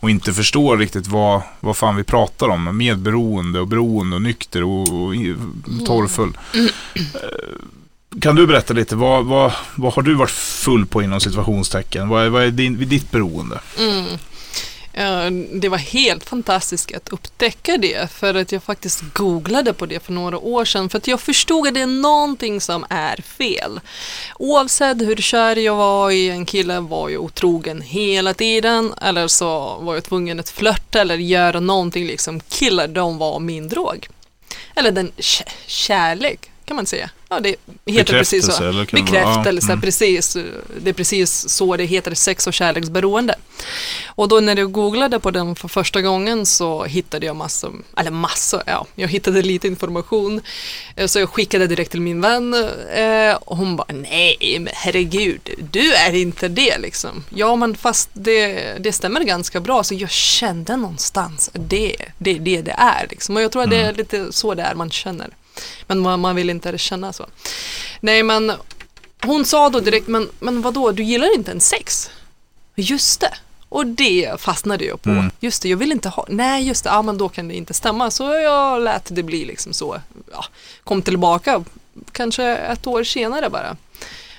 [0.00, 2.76] och inte förstår riktigt vad, vad fan vi pratar om.
[2.76, 5.34] Medberoende och beroende och nykter och, och i-
[5.86, 6.38] torrfull.
[6.54, 12.08] Eh, Kan du berätta lite, vad, vad, vad har du varit full på inom situationstecken?
[12.08, 13.60] Vad är, vad är din, ditt beroende?
[13.78, 14.04] Mm.
[14.96, 20.00] Eh, det var helt fantastiskt att upptäcka det för att jag faktiskt googlade på det
[20.00, 23.80] för några år sedan för att jag förstod att det är någonting som är fel.
[24.38, 29.78] Oavsett hur kär jag var i en kille var jag otrogen hela tiden eller så
[29.80, 32.40] var jag tvungen att flörta eller göra någonting liksom.
[32.40, 34.08] Killar, de var min drog.
[34.74, 35.12] Eller den
[35.66, 37.10] kärlek kan man säga.
[37.28, 38.72] Ja, det heter precis så.
[38.92, 39.80] Bekräftelse, eller ja, mm.
[39.80, 40.36] precis.
[40.80, 43.34] Det är precis så det heter, sex och kärleksberoende.
[44.06, 48.10] Och då när jag googlade på den för första gången så hittade jag massor, eller
[48.10, 50.40] massor, ja, jag hittade lite information.
[50.96, 52.54] Eh, Så jag skickade direkt till min vän
[52.94, 57.24] eh, och hon bara, nej men herregud, du är inte det liksom.
[57.28, 62.62] Ja men fast det, det stämmer ganska bra så jag kände någonstans det, det det
[62.62, 63.36] det är liksom.
[63.36, 65.28] Och jag tror att det är lite så det är man känner.
[65.86, 67.26] Men man, man vill inte känna så.
[68.00, 68.52] Nej men
[69.22, 72.10] hon sa då direkt, men, men vadå, du gillar inte en sex?
[72.74, 73.34] Just det.
[73.68, 75.10] Och det fastnade jag på.
[75.10, 75.30] Mm.
[75.40, 77.74] Just det, jag vill inte ha, nej just det, ja men då kan det inte
[77.74, 78.10] stämma.
[78.10, 80.00] Så jag lät det bli liksom så.
[80.32, 80.44] Ja,
[80.84, 81.64] kom tillbaka,
[82.12, 83.76] kanske ett år senare bara.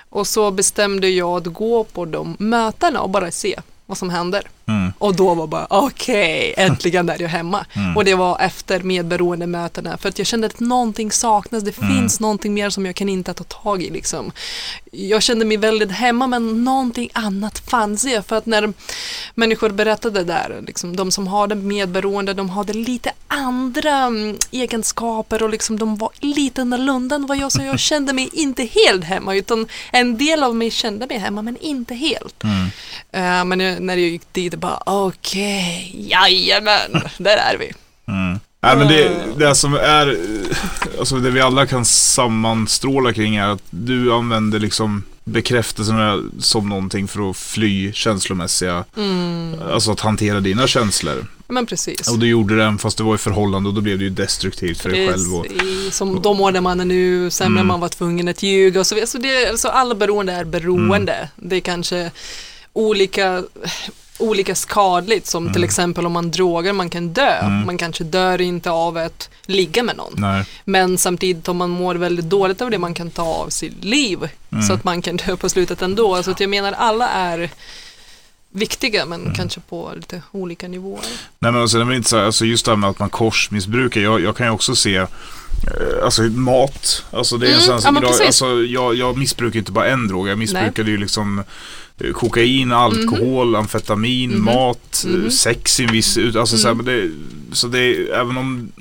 [0.10, 4.44] Och så bestämde jag att gå på de mötena och bara se vad som händer.
[4.68, 4.94] Mm.
[4.98, 7.66] Och då var bara okej, äntligen är jag hemma.
[7.74, 7.98] Mm.
[7.98, 11.96] Och det var efter medberoendemötena för att jag kände att någonting saknas, det Mm.
[11.96, 13.90] finns någonting mer som jag kan inte ta tag i.
[13.90, 14.32] Liksom.
[14.92, 18.28] Jag kände mig väldigt hemma men någonting annat fanns det.
[18.28, 18.74] För att när
[19.36, 25.50] människor berättade där, liksom, de som hade medberoende, de hade lite andra mm, egenskaper och
[25.50, 29.36] liksom, de var lite annorlunda än vad jag, så jag kände mig inte helt hemma
[29.36, 32.44] utan en del av mig kände mig hemma men inte helt.
[33.12, 37.72] Eh, men jag, när jag gick dit, bara okej, jajamän, där är vi.
[38.14, 38.40] Mm.
[38.62, 40.18] Nej, men det, det som är,
[41.00, 47.08] alltså det vi alla kan sammanstråla kring är att du använder liksom bekräftelserna som någonting
[47.08, 49.56] för att fly känslomässiga, Mm.
[49.72, 51.26] alltså att hantera dina känslor.
[51.48, 52.08] Men precis.
[52.12, 54.82] Och du gjorde det fast du var i förhållande och då blev det ju destruktivt
[54.82, 55.36] för dig själv.
[55.36, 57.68] Och, Precis, som då mådde man nu, sen när Mm.
[57.68, 59.08] man var tvungen att ljuga och så vidare.
[59.08, 61.14] Så det, alltså alla beroende är beroende.
[61.14, 61.28] Mm.
[61.36, 62.12] Det är kanske
[62.74, 63.44] olika,
[64.20, 67.40] olika skadligt som till exempel om man drogar, man kan dö.
[67.40, 67.66] Mm.
[67.66, 70.14] Man kanske dör inte av att ligga med någon.
[70.18, 70.46] nej.
[70.66, 74.30] Men samtidigt om man mår väldigt dåligt av det, man kan ta av sitt liv.
[74.52, 74.64] Mm.
[74.64, 76.24] Så att man kan dö på slutet ändå.
[76.24, 77.50] Så att jag menar alla är
[78.52, 79.34] viktiga men Mm.
[79.36, 81.02] kanske på lite olika nivåer.
[81.40, 83.00] Nej men alltså, det är väl inte så här, alltså just det här med att
[83.00, 84.02] man korsmissbrukar.
[84.02, 85.06] Jag, jag kan ju också se, eh,
[86.04, 87.04] alltså mat.
[87.12, 90.08] Alltså det är en Mm, sån ja, idag, alltså jag, jag missbrukar inte bara en
[90.08, 90.28] drog.
[90.28, 91.44] Jag missbrukade ju liksom
[92.14, 94.44] kokain, alkohol, amfetamin, Mhm.
[94.46, 95.32] mat, eh, Mhm.
[95.32, 96.86] sex i en viss ut, alltså så, här, Mm.
[96.86, 96.96] men
[97.50, 98.72] det, så det är, även om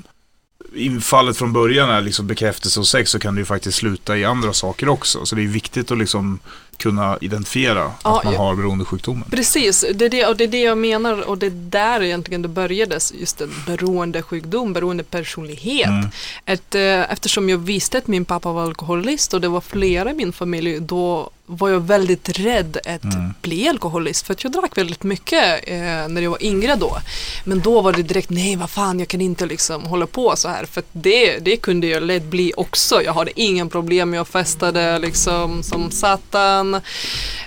[0.75, 4.25] infallet från början är liksom bekräftelse och sex så kan det ju faktiskt sluta i
[4.25, 5.25] andra saker också.
[5.25, 6.39] Så det är viktigt att liksom
[6.77, 9.23] kunna identifiera Ja, att man har beroendesjukdomen.
[9.31, 12.41] Precis, det är det, och det är det jag menar och det är där egentligen
[12.41, 15.87] det började, just en beroendesjukdom, beroendepersonlighet.
[15.87, 16.07] Mm.
[16.45, 20.13] Ett, eh, eftersom jag visste att min pappa var alkoholist och det var flera i
[20.13, 23.33] min familj, då var jag väldigt rädd att Mm.
[23.41, 26.97] bli alkoholist för att jag drack väldigt mycket eh, när jag var yngre då.
[27.45, 30.47] Men då var det direkt, nej vad fan jag kan inte liksom hålla på så
[30.49, 33.01] här för det, det kunde jag lätt bli också.
[33.03, 36.81] Jag hade ingen problem, jag festade liksom som satan.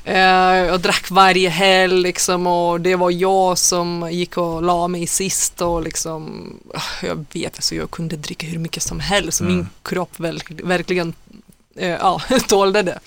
[0.04, 0.18] Eh,
[0.70, 5.60] jag drack varje helg liksom och det var jag som gick och la mig sist
[5.62, 6.52] och liksom,
[7.02, 9.52] jag vet alltså jag kunde dricka hur mycket som helst Mm.
[9.56, 11.14] min kropp verkligen
[11.80, 12.98] eh, ja, tålde det.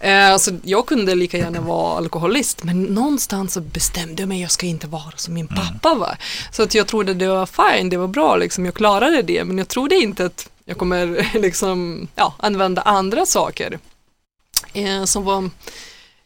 [0.00, 4.50] Eh, så jag kunde lika gärna vara alkoholist men någonstans så bestämde jag mig jag
[4.50, 6.18] ska inte vara som min pappa var.
[6.52, 9.58] Så att jag trodde det var fine, det var bra liksom, jag klarade det men
[9.58, 13.78] jag trodde inte att jag kommer liksom, ja, använda andra saker
[14.72, 15.50] eh, som var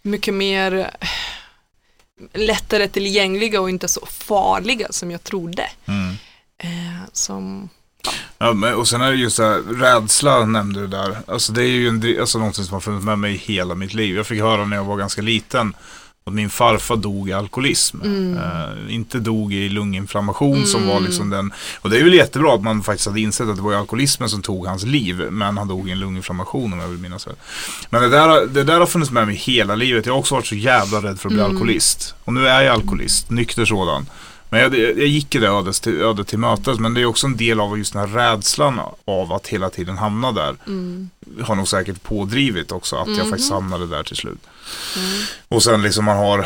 [0.02, 0.90] mycket mer
[2.32, 5.70] lättare tillgängliga och inte så farliga som jag trodde.
[5.86, 6.16] Mm.
[6.58, 7.68] Eh, som,
[8.38, 11.16] Ja, men, och sen är det just så här, rädsla nämnde du där.
[11.26, 14.16] Alltså det är ju en, alltså, någonting som har funnits med mig hela mitt liv.
[14.16, 15.74] Jag fick höra när jag var ganska liten
[16.24, 18.00] att min farfar dog i alkoholism.
[18.02, 18.36] Mm.
[18.38, 21.52] Eh, inte dog i lunginflammation som var liksom den.
[21.80, 24.42] Och det är väl jättebra att man faktiskt hade insett att det var alkoholismen som
[24.42, 25.16] tog hans liv.
[25.30, 27.38] Men han dog i en lunginflammation om jag vill minnas rätt.
[27.90, 30.06] Men det där, det där har funnits med mig hela livet.
[30.06, 31.50] Jag har också varit så jävla rädd för att bli Mm.
[31.50, 32.14] alkoholist.
[32.24, 34.06] Och nu är jag alkoholist, nykter sådan.
[34.52, 36.78] Men jag, jag gick ju det ödet till, ödet till mötes.
[36.78, 39.98] Men det är också en del av just den här rädslan av att hela tiden
[39.98, 40.56] hamna där.
[40.66, 41.10] mm,
[41.42, 43.30] Har nog säkert pådrivit också att jag Mhm.
[43.30, 44.38] faktiskt hamnade där till slut.
[44.96, 46.38] mm, Och sen liksom man har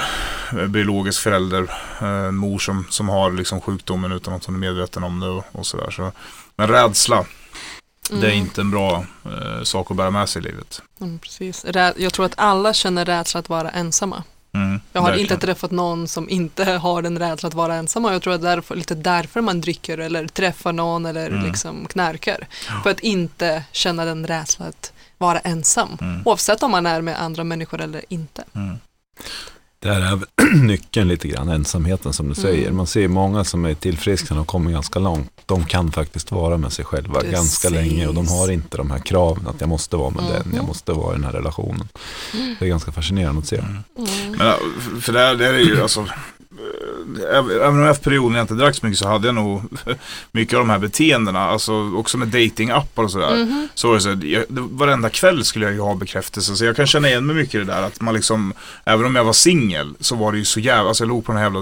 [0.59, 1.63] eh, biologisk förälder,
[2.01, 5.29] eh, en mor som, som har liksom sjukdomen utan att hon är medveten om det
[5.29, 5.91] och, och sådär.
[5.91, 6.13] Så,
[6.57, 7.25] men rädsla,
[8.11, 8.39] det är mm.
[8.39, 10.83] inte en bra eh, sak att bära med sig i livet.
[11.01, 11.65] Mm, precis.
[11.97, 14.23] Jag tror att alla känner rädsla att vara ensamma.
[14.55, 15.33] Mm, Jag har verkligen.
[15.33, 18.43] inte träffat någon som inte har den rädslan att vara ensam och jag tror att
[18.43, 21.45] det är därför, lite därför man dricker eller träffar någon eller Mm.
[21.47, 22.47] liksom knarkar.
[22.83, 25.99] För att inte känna den rädslan att vara ensam.
[26.01, 26.23] Mm.
[26.25, 28.45] Oavsett om man är med andra människor eller inte.
[29.85, 30.01] Mm.
[30.01, 30.13] Där
[30.47, 32.63] är nyckeln lite grann, ensamheten som du säger.
[32.65, 32.77] Mm.
[32.77, 35.31] Man ser många som är tillfrisknade och kommer ganska långt.
[35.47, 37.33] De kan faktiskt vara med sig själva Precis.
[37.35, 40.43] ganska länge och de har inte de här kraven att jag måste vara med den,
[40.47, 40.57] Mhm.
[40.57, 41.89] jag måste vara i den här relationen.
[42.59, 43.57] Det är ganska fascinerande att se.
[43.57, 43.79] Mm.
[43.99, 44.39] Mm.
[44.39, 46.07] Men för det, här, det här är ju alltså
[47.33, 49.63] även om efter perioden jag inte drack så mycket så hade jag nog
[50.33, 51.41] mycket av de här beteendena.
[51.41, 53.37] Alltså också med datingappar och sådär.
[53.45, 53.69] Mhm.
[53.75, 56.57] Så var det så jag, varenda kväll skulle jag ju ha bekräftelse.
[56.57, 57.83] Så jag kan känna igen mig mycket i det där.
[57.83, 58.53] Att man liksom,
[58.85, 61.33] även om jag var singel så var det ju så jävla, alltså jag låg på
[61.33, 61.61] den här jävla,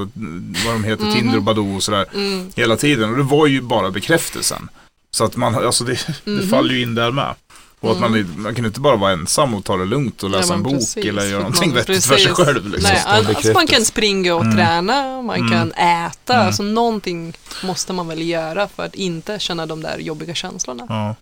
[0.66, 1.14] vad de heter, Mhm.
[1.14, 2.06] Tinder och Badoo och sådär.
[2.14, 2.50] Mm.
[2.56, 3.10] Hela tiden.
[3.10, 4.68] Och det var ju bara bekräftelsen.
[5.10, 6.48] Så att man, alltså det, det Mhm.
[6.48, 7.34] faller ju in där med.
[7.82, 10.54] Och att man, man kan inte bara vara ensam och ta det lugnt och läsa
[10.54, 10.96] en bok precis.
[10.96, 12.68] eller göra någonting vettigt för sig själv.
[12.68, 12.90] Liksom.
[12.92, 14.56] Nej, alltså man kan springa och Mm.
[14.56, 15.50] träna, man Mm.
[15.50, 16.46] kan äta, Mm.
[16.46, 20.86] alltså någonting måste man väl göra för att inte känna de där jobbiga känslorna.
[20.88, 21.14] Ja.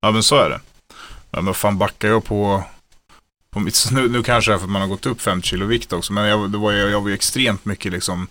[0.00, 0.60] ja, men så är det.
[1.30, 2.64] Ja, men fan backar jag på
[3.50, 5.66] på mitt, nu, nu kanske det är för att man har gått upp 50 kilo
[5.66, 8.26] vikt också, men jag, det var, jag, jag var ju extremt mycket liksom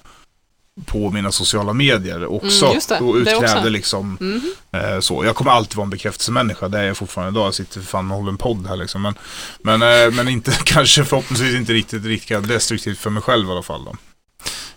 [0.86, 2.66] på mina sociala medier också.
[2.66, 3.00] Mm, just det.
[3.00, 3.70] och utkrävde också.
[3.70, 4.42] liksom Mhm.
[4.72, 5.26] eh, så.
[5.26, 7.48] Jag kommer alltid vara en bekräftelsemänniska, det är jag fortfarande idag.
[7.48, 9.02] Jag sitter för fan och håller en podd här liksom.
[9.02, 9.14] Men,
[9.62, 13.64] men, eh, men inte, kanske förhoppningsvis inte riktigt lika destruktivt för mig själv i alla
[13.64, 13.96] fall då.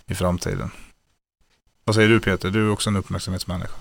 [0.07, 0.71] I framtiden.
[1.85, 2.51] Vad säger du Peter?
[2.51, 3.73] Du är också en uppmärksamhetsmänniska.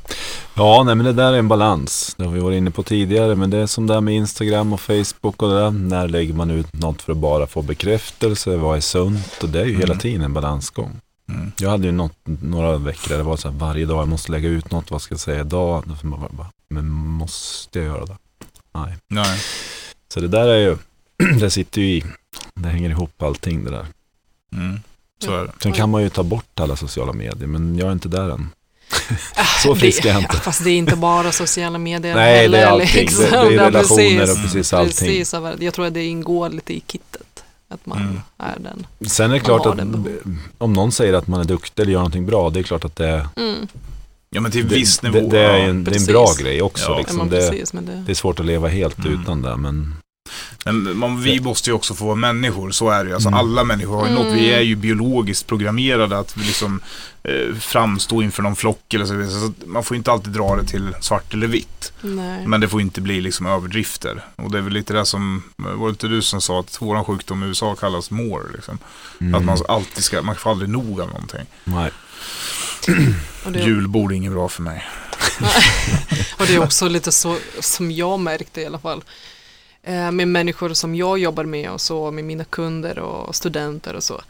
[0.53, 2.15] Ja, nej men det där är en balans.
[2.17, 3.35] Det har vi varit inne på tidigare.
[3.35, 5.71] Men det är som det här med Instagram och Facebook och det där.
[5.71, 8.55] När lägger man ut något för att bara få bekräftelse?
[8.57, 9.39] Vad är sunt?
[9.43, 9.99] Och det är ju hela Mm.
[9.99, 10.99] tiden en balansgång.
[11.29, 11.51] Mm.
[11.59, 14.31] Jag hade ju något, några veckor där det var så här varje dag, jag måste
[14.31, 15.83] lägga ut något, vad ska jag säga idag?
[16.69, 18.17] Men måste jag göra det?
[18.73, 18.95] Nej.
[19.07, 19.39] Nej.
[20.13, 20.77] Så det där är ju,
[21.39, 22.03] det sitter ju i.
[22.55, 23.85] Det hänger ihop allting det där.
[24.53, 24.79] Mm.
[25.23, 25.51] Så är det.
[25.63, 28.49] Sen kan man ju ta bort alla sociala medier, men jag är inte där än.
[29.35, 30.37] Ah, Så frisk är jag inte.
[30.37, 33.01] Fast det är inte bara sociala medier Nej, det är heller, allting.
[33.01, 33.23] liksom.
[33.23, 34.35] Det, det är relationer precis.
[34.37, 35.07] och precis allting.
[35.07, 37.28] Precis, jag tror att det ingår lite i kittet.
[37.71, 38.19] Att man Mm.
[38.37, 39.09] är den.
[39.09, 39.79] Sen är det klart att
[40.57, 42.95] om någon säger att man är duktig eller gör någonting bra, det är klart att
[42.95, 43.67] det, Mm.
[44.29, 45.19] Ja men till det, viss nivå.
[45.19, 45.65] det, det, är, ja.
[45.65, 46.85] en, det är en bra grej också.
[46.85, 46.91] Ja.
[46.91, 47.29] Ja, liksom.
[47.29, 49.21] det, precis, det, det är svårt att leva helt Mm.
[49.21, 49.95] utan det, men
[50.65, 53.13] Men man, vi måste ju också få vara människor, så är det ju.
[53.13, 53.39] Alltså, Mm.
[53.39, 54.25] Alla människor har ju något.
[54.33, 54.59] Vi Mm.
[54.59, 56.79] är ju biologiskt programmerade att liksom,
[57.23, 59.31] eh, framstå inför någon flock eller så vidare.
[59.39, 61.93] Så man får inte alltid dra det till svart eller vitt.
[62.01, 62.47] nej.
[62.47, 64.25] Men det får inte bli liksom överdrifter.
[64.35, 67.05] Och det är väl lite det som, var det inte du som sa att våran
[67.05, 68.43] sjukdom i USA kallas more?
[68.55, 68.77] Liksom.
[69.21, 71.45] mm, Att man alltid ska, man får aldrig nog av någonting.
[71.63, 71.91] nej.
[73.47, 74.87] det, Julbord är inget bra för mig.
[76.39, 79.03] och det är också lite så som jag märkte i alla fall.
[79.83, 84.03] Eh, med människor som jag jobbar med och så, med mina kunder och studenter och
[84.03, 84.21] så.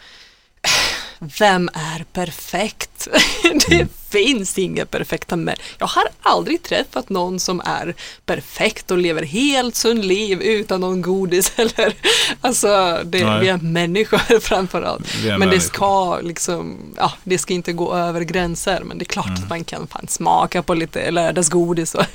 [1.39, 3.07] Vem är perfekt?
[3.69, 5.63] Det finns inga perfekta människor.
[5.77, 7.95] Jag har aldrig träffat någon som är
[8.25, 11.93] perfekt och lever helt sunt liv utan någon godis eller
[12.41, 13.39] alltså det, Nej.
[13.41, 15.05] vi är människor framförallt.
[15.23, 15.59] Det är Men det människor.
[15.67, 18.81] ska liksom, ja, det ska inte gå över gränser.
[18.83, 19.43] Men det är klart Mm.
[19.43, 22.05] att man kan fan smaka på lite lördagsgodis och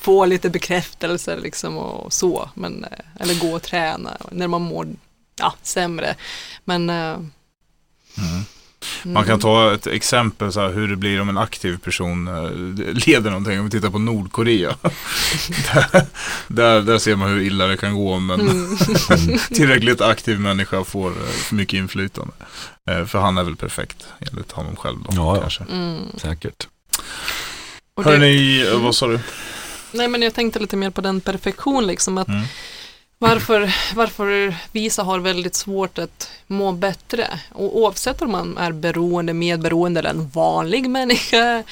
[0.00, 2.50] få lite bekräftelse liksom och så.
[2.54, 4.88] Men, eh, eller gå och träna när man mår
[5.40, 6.14] ja, sämre.
[6.64, 7.16] Men eh,
[8.18, 8.44] Mm.
[9.14, 12.50] Man kan ta ett exempel så här, hur det blir om en aktiv person eh,
[13.06, 13.58] leder någonting.
[13.58, 14.76] Om vi tittar på Nordkorea.
[15.72, 16.06] där,
[16.48, 18.76] där, där ser man hur illa det kan gå om en Mm.
[19.54, 22.32] tillräckligt aktiv människa får eh, för mycket inflytande.
[22.90, 25.64] Eh, För han är väl perfekt enligt honom själv då Ja, kanske.
[25.72, 25.98] Mm.
[26.16, 26.68] Säkert.
[28.04, 29.20] Det- eh, vad sa du?
[29.92, 32.18] Nej men jag tänkte lite mer på den perfektion liksom.
[32.18, 32.44] Att Mm.
[33.18, 37.40] Varför, varför vissa har väldigt svårt att må bättre.
[37.52, 41.62] Och oavsett om man är beroende, medberoende eller en vanlig människa.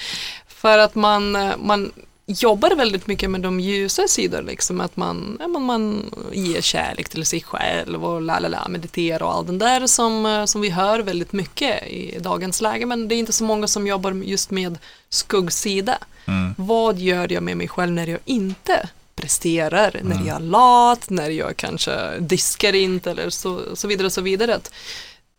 [0.47, 1.92] För att man, man
[2.26, 4.42] jobbar väldigt mycket med de ljusa sidor.
[4.42, 9.26] Liksom, att man, man, man ger kärlek till sig själv och la la la, meditera
[9.26, 12.86] och allt den där som, som vi hör väldigt mycket i dagens läge.
[12.86, 14.78] Men det är inte så många som jobbar just med
[15.09, 15.99] skuggsida.
[16.24, 16.55] Mm.
[16.59, 20.26] Vad gör jag med mig själv när jag inte presterar, när Mm.
[20.26, 24.54] jag är lat, när jag kanske diskar inte eller så, så vidare och så vidare.
[24.54, 24.72] Att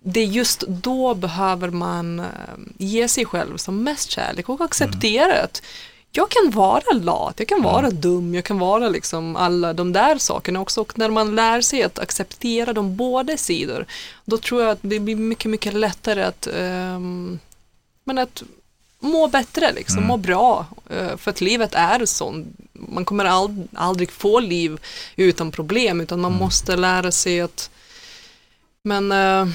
[0.04, 2.26] det är just då behöver man eh,
[2.78, 5.62] ge sig själv som mest kärlek och acceptera att
[6.12, 10.18] jag kan vara lat, jag kan vara dum, jag kan vara liksom alla de där
[10.18, 10.82] sakerna också.
[10.82, 13.86] Och när man lär sig att acceptera de båda sidor,
[14.26, 17.40] då tror jag att det blir mycket, mycket lättare att, ehm,
[18.04, 18.44] men att
[19.00, 20.08] må bättre, liksom, Mm.
[20.08, 20.66] må bra.
[20.90, 22.48] Eh, För att livet är sånt.
[22.74, 24.78] Man kommer ald- aldrig få liv
[25.16, 27.70] utan problem, utan man måste lära sig att
[28.84, 29.48] men eh,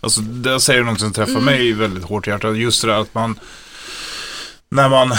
[0.00, 1.44] Alltså det säger något som träffar Mm.
[1.44, 2.56] mig väldigt hårt i hjärtat.
[2.56, 3.38] Just det där att man
[4.68, 5.10] när man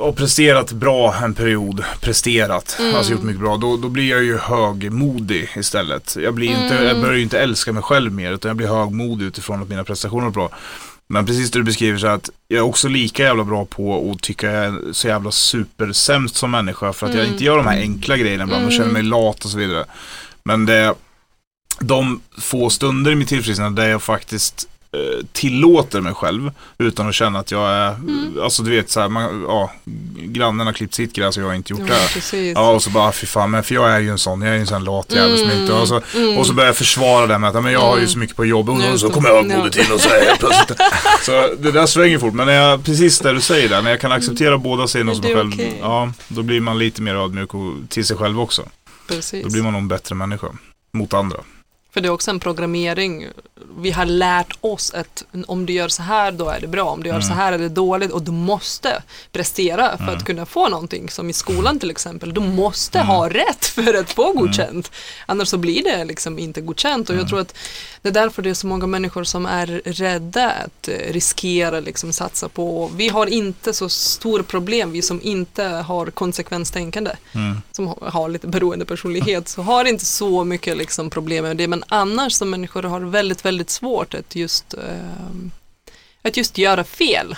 [0.00, 2.94] har presterat bra en period, presterat, Mm.
[2.94, 6.16] alltså gjort mycket bra, då, då blir jag ju högmodig istället.
[6.16, 6.84] Jag, blir inte, Mm.
[6.86, 9.84] jag börjar ju inte älska mig själv mer, utan jag blir högmodig utifrån att mina
[9.84, 10.50] prestationer är bra.
[11.12, 14.22] Men precis det du beskriver så att jag är också lika jävla bra på att
[14.22, 17.32] tycka jag är så jävla supersämst som människa för att jag Mm.
[17.32, 18.78] inte gör de här enkla grejerna ibland och Mm.
[18.82, 19.84] känner mig lat och så vidare.
[20.44, 20.94] Men det
[21.80, 24.68] de få stunder i mitt tillfrisknande där jag faktiskt
[25.32, 28.34] tillåter mig själv utan att känna att jag är, Mm.
[28.42, 29.72] alltså du vet så här, man, ja,
[30.16, 32.14] grannen har klippt sitt gräs och jag har inte gjort ja, det.
[32.14, 32.52] precis.
[32.54, 34.54] Ja och så bara, fy fan, men för jag är ju en sån, jag är
[34.54, 36.38] ju en sån lat jävel som inte, och så, mm.
[36.38, 38.08] och så börjar jag försvara det med att, men jag har ju Mm.
[38.10, 39.56] så mycket på jobbet och Just så kommer jag Ja.
[39.56, 40.78] modet in och så är jag plötsligt.
[41.22, 44.00] Så det där svänger fort, men när jag, precis det du säger där, när jag
[44.00, 45.78] kan acceptera båda sidorna som mig själv, okej.
[45.80, 48.62] ja, då blir man lite mer ödmjuk och, till sig själv också.
[49.08, 49.44] precis.
[49.44, 50.46] Då blir man nog en bättre människa
[50.92, 51.36] mot andra.
[51.92, 53.26] För det är också en programmering.
[53.78, 57.02] Vi har lärt oss att om du gör så här då är det bra, om
[57.02, 60.68] du gör så här är det dåligt och du måste prestera för att kunna få
[60.68, 61.08] någonting.
[61.10, 64.90] Som i skolan till exempel, du måste ha rätt för att få godkänt.
[65.26, 67.54] Annars så blir det liksom inte godkänt och jag tror att
[68.02, 72.12] det är därför det är så många människor som är rädda att eh, riskera liksom
[72.12, 72.90] satsa på.
[72.96, 77.10] Vi har inte så stora problem, vi som inte har konsekvenstänkande,
[77.72, 81.68] som har- har lite beroende personlighet, så har inte så mycket liksom problem med det.
[81.68, 85.50] Men annars som människor har väldigt, väldigt svårt att just, ehm,
[86.22, 87.36] att just göra fel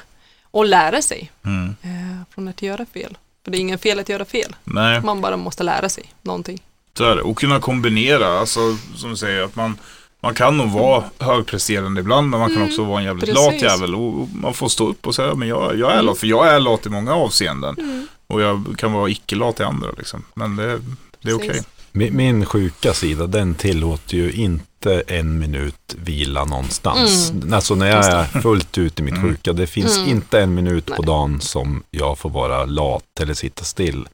[0.51, 1.77] och lära sig Mm.
[1.83, 3.19] eh, från att göra fel.
[3.45, 6.63] För det är ingen fel att göra fel, Nej, man bara måste lära sig någonting.
[6.99, 7.23] så är det.
[7.23, 8.61] Och kunna kombinera, alltså
[8.97, 9.79] som du säger, att man
[10.25, 13.35] man kan nog vara högpresterande ibland men man kan också vara en jävligt Mm.
[13.45, 13.63] precis.
[13.63, 16.27] lat jävel och man får stå upp och säga men jag, jag är lat, för
[16.27, 17.75] jag är lat i många avseenden.
[17.79, 18.07] Mm.
[18.27, 20.25] Och jag kan vara icke-lat i andra liksom.
[20.35, 20.81] Men det,
[21.21, 21.49] det är okej.
[21.49, 21.67] Precis.
[21.93, 27.31] Min, min sjuka sida, den tillåter ju inte en minut vila någonstans.
[27.31, 27.53] Mm.
[27.55, 29.29] Alltså när jag är fullt ut i mitt Mm.
[29.31, 30.11] sjuka, det finns Mm.
[30.11, 31.07] inte en minut på Nej.
[31.07, 34.09] dagen som jag får vara lat eller sitta still.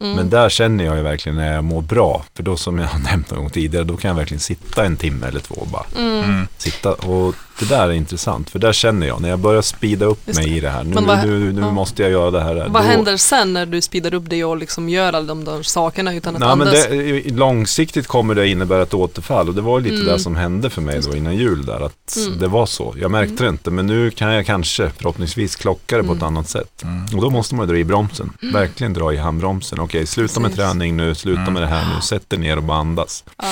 [0.00, 0.16] Mm.
[0.16, 2.98] Men där känner jag ju verkligen när jag mår bra, för då som jag har
[3.10, 6.24] nämnt någon gång tidigare, då kan jag verkligen sitta en timme eller två bara Mm.
[6.24, 6.46] Mm.
[6.58, 6.92] sitta.
[6.92, 10.38] Och det där är intressant, för där känner jag, när jag börjar speeda upp Just
[10.38, 10.56] mig det.
[10.56, 11.70] i det här, nu, Men vad- nu, nu ja.
[11.70, 12.54] måste jag göra det här.
[12.54, 15.62] Vad då, händer sen när du speedar upp det och liksom gör alla de där
[15.62, 16.86] sakerna utan att Nej, men andas?
[16.88, 20.06] det, långsiktigt kommer det innebära ett återfall och det var lite Mm.
[20.06, 22.38] det som hände för mig då innan jul där att Mm.
[22.38, 22.94] det var så.
[23.00, 26.36] Jag märkte det inte men nu kan jag kanske förhoppningsvis klocka det på ett Mm.
[26.36, 26.82] annat sätt.
[26.82, 27.04] Mm.
[27.14, 29.80] Och då måste man dra i bromsen, verkligen dra i handbromsen.
[29.80, 30.64] Okej, sluta med Precis.
[30.72, 31.52] träning nu, sluta Mm.
[31.52, 33.24] med det här nu, sätt dig ner och bara andas.
[33.38, 33.44] Ja,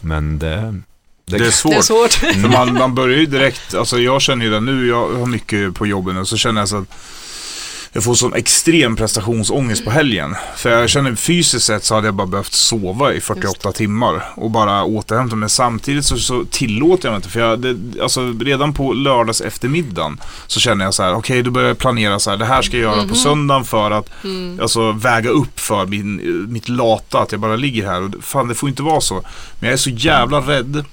[0.00, 0.80] Men det...
[1.30, 1.84] Det är det är svårt.
[1.84, 2.12] svårt.
[2.12, 5.74] För man, man börjar ju direkt, alltså jag känner ju det nu, jag har mycket
[5.74, 6.88] på jobbet nu, så känner jag så att
[7.92, 10.34] jag får sån extrem prestationsångest på helgen.
[10.56, 14.50] För jag känner fysiskt sett så hade jag bara behövt sova i 48 timmar och
[14.50, 15.48] bara återhämta mig.
[15.48, 20.20] Samtidigt så, så tillåter jag mig inte, för jag, det, alltså redan på lördags eftermiddagen
[20.46, 22.76] så känner jag så här, okej då börjar jag planera så här, det här ska
[22.76, 23.14] jag göra på Mhm.
[23.14, 24.60] söndagen för att Mm.
[24.62, 28.02] alltså, väga upp för min, mitt lata, att jag bara ligger här.
[28.02, 29.14] Och fan, det får inte vara så.
[29.60, 30.84] Men jag är så jävla rädd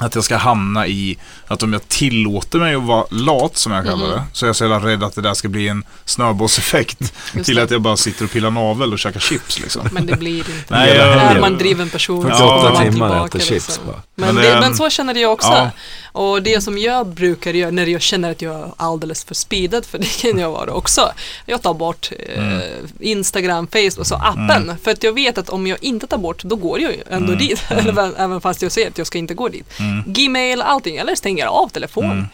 [0.00, 3.84] att jag ska hamna i att om jag tillåter mig att vara lat, som jag
[3.84, 4.10] kallar Mhm.
[4.16, 7.12] det, så är jag så jävla rädd att det där ska bli en snöbollseffekt
[7.44, 9.88] till att jag bara sitter och pillar navel och käkar chips liksom.
[9.92, 10.50] Men det blir inte.
[10.68, 13.84] Nej, jag- är man driven person 48 så kommer man tillbaka, chips liksom.
[13.86, 13.94] Men,
[14.34, 15.48] Men det, det- men så känner jag också.
[15.52, 15.70] Ja.
[16.12, 19.84] Och det som jag brukar göra när jag känner att jag är alldeles för speedad,
[19.86, 21.12] för det kan jag vara också.
[21.46, 22.62] Jag tar bort eh, Mm.
[23.00, 24.78] Instagram, Facebook, så appen.
[24.82, 27.38] För att jag vet att om jag inte tar bort, då går jag ändå Mm.
[27.38, 27.64] dit.
[27.70, 29.78] även, även fast jag säger att jag ska inte gå dit.
[29.80, 30.02] Mm.
[30.06, 32.04] Gmail, allting, eller stänger av telefon.
[32.04, 32.24] Mm.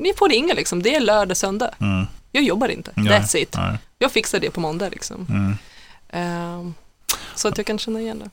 [0.00, 1.70] Ni får ringa liksom, det är lördag, söndag.
[1.80, 2.06] Mm.
[2.32, 3.54] Jag jobbar inte, Nej, that's it.
[3.56, 3.78] nej.
[3.98, 5.26] Jag fixar det på måndag liksom.
[5.30, 5.56] Mm.
[6.12, 6.74] Ehm,
[7.34, 8.30] så att jag kan känna igen det.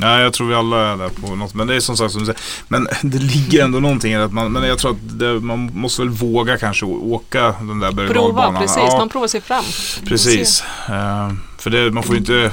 [0.00, 1.54] Ja, jag tror vi alla är där på något.
[1.54, 2.40] Men det är som sagt som du säger.
[2.68, 6.02] Men det ligger ändå någonting i att man, men jag tror att det, man måste
[6.02, 8.76] väl våga kanske åka den där berg Prova, precis.
[8.76, 9.64] Ja, Man provar sig fram.
[10.06, 10.64] Precis.
[11.60, 12.50] För det, man får ju inte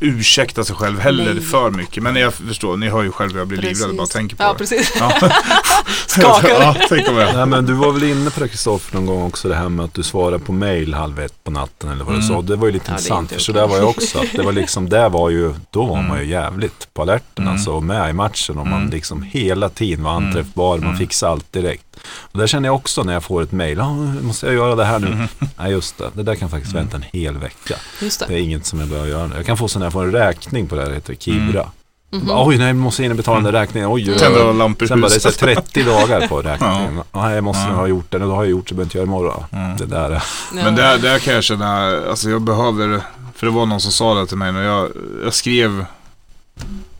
[0.00, 1.42] ursäkta sig själv heller Nej.
[1.42, 2.02] för mycket.
[2.02, 4.52] Men jag förstår, ni hör ju själv hur jag blir livrädd bara tänker på Ja,
[4.52, 4.58] det.
[4.58, 4.92] precis.
[5.00, 5.12] Ja.
[6.06, 6.48] Skakar.
[6.48, 7.34] ja, tänk om jag.
[7.36, 9.84] Nej men du var väl inne på det Kristoffer någon gång också det här med
[9.84, 12.28] att du svarar på mail halv ett på natten eller vad du Mm.
[12.28, 12.42] sa.
[12.42, 14.18] Det var ju lite Ja, det intressant för så där var jag också.
[14.18, 16.28] Att det var liksom, där var ju, då var man ju Mm.
[16.30, 17.52] jävligt på alerten Mm.
[17.52, 18.90] alltså och med i matchen och man Mm.
[18.90, 20.26] liksom hela tiden var Mm.
[20.26, 21.84] anträffbar, man fixade allt direkt.
[22.32, 24.84] Och där känner jag också när jag får ett mail, ah, måste jag göra det
[24.84, 25.06] här nu?
[25.06, 25.28] Mm.
[25.58, 27.74] Nej just det, det där kan faktiskt vänta en hel vecka.
[28.00, 28.34] Just Det det.
[28.34, 29.36] är inget som jag behöver göra nu.
[29.36, 31.66] Jag kan få så när jag får en räkning på det här, det heter Kibra.
[32.12, 32.26] Mhm.
[32.26, 33.88] Bara, Oj, nej, jag måste in och betala den där räkningen.
[33.92, 34.18] Oj, oj.
[34.18, 35.64] Tänder lampor i Sen bara, det är så här huset.
[35.72, 37.00] 30 dagar på räkningen.
[37.12, 37.32] Ja.
[37.34, 37.74] jag måste Ja.
[37.74, 38.18] ha gjort det.
[38.18, 39.44] Nu har jag gjort det, behöver inte göra imorgon.
[39.52, 39.76] Mm.
[39.76, 40.22] Det där.
[40.52, 43.00] Men där, där kan jag känna, alltså jag behöver,
[43.34, 44.88] för det var någon som sa det till mig när jag,
[45.24, 45.84] jag skrev,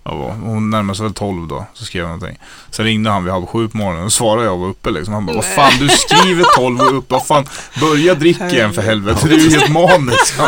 [0.05, 2.39] ja, vad- hon närmade sig väl 12 då, så skrev jag någonting.
[2.71, 5.15] Sen ringde han vid halv sju på morgonen och svarade jag var uppe liksom.
[5.15, 7.45] Han bara, vad fan du skriver 12 och uppe, vad fan,
[7.81, 10.41] börja dricka igen för helvete, det är ju helt maniskt.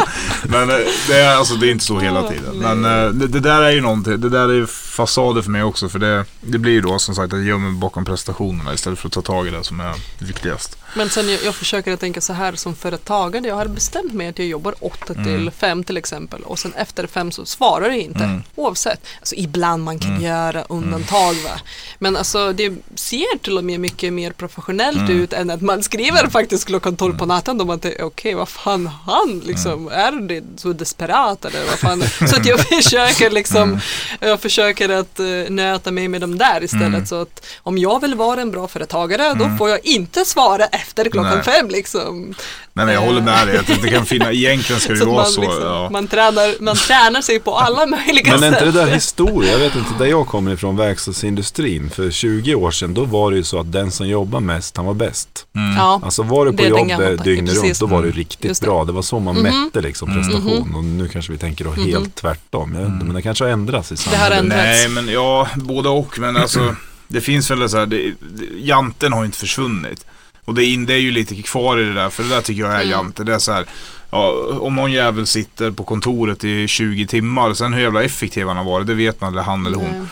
[0.44, 0.76] Men eh,
[1.08, 2.58] det är, alltså, det är inte så hela tiden.
[2.58, 5.62] Men eh, det, det där är ju någonting, det där är ju fasader för mig
[5.62, 8.74] också, för det, det blir ju då som sagt att jag gömmer mig bakom prestationerna
[8.74, 10.78] istället för att ta tag i det som är viktigast.
[10.94, 13.46] Men sen jag, jag försöker att tänka så här som företagare.
[13.46, 15.24] Jag har bestämt mig att jag jobbar 8 Mm.
[15.24, 18.24] till 5 till exempel och sen efter 5 så svarar jag inte.
[18.24, 18.42] Mm.
[18.54, 19.00] Oavsett.
[19.18, 20.22] Alltså ibland man kan Mm.
[20.22, 21.60] göra undantag va.
[21.98, 25.20] Men alltså det ser till och med mycket mer professionellt Mm.
[25.20, 28.48] ut än att man skriver faktiskt klockan 12 på natten då man tänker okej vad
[28.48, 29.88] fan han liksom Mm.
[30.22, 32.02] är det så desperat eller vad fan.
[32.28, 33.80] Så att jag försöker liksom Mm.
[34.20, 37.06] jag försöker att uh, nöta mig med dem där istället Mm.
[37.06, 39.58] så att om jag vill vara en bra företagare då Mm.
[39.58, 41.42] får jag inte svara efter klockan Nej.
[41.44, 42.34] fem liksom.
[42.74, 43.58] Nej, men jag håller med dig.
[43.58, 45.40] Att det kan finnas, egentligen ska det Så vara man, så.
[45.40, 45.88] liksom, ja.
[45.92, 48.62] man, tränar, man tränar sig på alla möjliga Men är sätt.
[48.62, 49.52] inte det där historia?
[49.52, 51.90] Jag vet inte, där jag kommer ifrån, verkstadsindustrin.
[51.90, 54.86] För 20 år sedan, då var det ju så att den som jobbar mest, han
[54.86, 55.46] var bäst.
[55.56, 55.76] Mm.
[55.76, 57.98] Ja, Alltså var du Det på är den jobb gamla tanken, dygnet runt, då var
[57.98, 58.16] du Mm.
[58.16, 58.66] riktigt det.
[58.66, 58.84] bra.
[58.84, 59.42] Det var så man Mhm.
[59.64, 60.22] mätte liksom Mm.
[60.22, 60.74] prestation.
[60.74, 62.10] Och nu kanske vi tänker då helt Mhm.
[62.10, 62.72] tvärtom.
[62.72, 63.06] Jag vet inte, Mm.
[63.06, 64.38] men det kanske har ändrats i Det har samhället.
[64.38, 64.62] ändrats.
[64.64, 66.18] Nej, men ja, både och.
[66.18, 66.76] Men alltså,
[67.08, 70.06] det finns väl så här, det, det, janten har ju inte försvunnit.
[70.44, 72.40] Och det, är in- det är ju lite kvar i det där, för det där
[72.40, 72.90] tycker jag är Mm.
[72.90, 73.24] jante.
[73.24, 73.66] Det är så här,
[74.10, 78.56] ja, om någon jävel sitter på kontoret i 20 timmar, sen hur jävla effektiv han
[78.56, 79.90] har varit, det vet man, eller han eller hon.
[79.98, 80.06] Nej.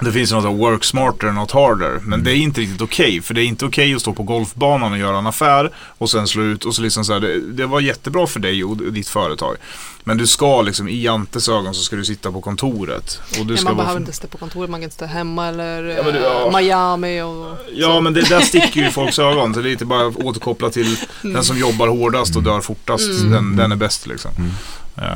[0.00, 2.00] Det finns ju något som work smarter, not harder.
[2.02, 3.20] Men det är inte riktigt okej.
[3.22, 6.26] för det är inte okej att stå på golfbanan och göra en affär och sen
[6.26, 9.08] slå ut och så liksom så här, det, det var jättebra för dig och ditt
[9.08, 9.56] företag.
[10.04, 13.20] Men du ska liksom, i Jantes ögon så ska du sitta på kontoret.
[13.40, 15.82] Och du Ja, ska man behöver inte sitta på kontoret, man kan sitta hemma eller
[15.84, 16.50] Ja, men det- eh, ja.
[16.58, 19.54] Miami och Ja men det där sticker ju i folks ögon.
[19.54, 21.34] Så det är lite bara att återkoppla till Mm.
[21.34, 23.10] den som jobbar hårdast och dör fortast.
[23.10, 23.30] Mm.
[23.30, 24.30] Den, den är bäst liksom.
[24.38, 24.50] Mm.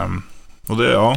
[0.03, 0.23] Ehm,
[0.67, 1.17] och det, ja,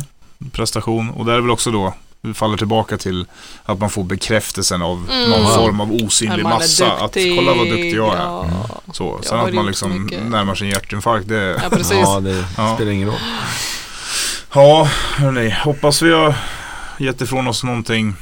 [0.52, 1.10] prestation.
[1.10, 1.94] Och det är väl också då,
[2.34, 3.26] faller tillbaka till
[3.64, 5.30] att man får bekräftelsen av Mm.
[5.30, 6.92] någon form av osynlig är massa.
[6.92, 8.20] Att kolla vad duktig jag är.
[8.20, 8.46] Ja,
[8.94, 9.14] Så.
[9.18, 11.60] Jag Sen har att man liksom närmar sig en hjärtinfarkt, det...
[11.64, 11.92] ja precis.
[12.02, 12.76] Ja, det Ja.
[12.76, 13.20] spelar ingen roll.
[14.54, 15.50] Ja, hörni.
[15.64, 16.36] Hoppas vi har
[17.00, 18.16] gett ifrån oss någonting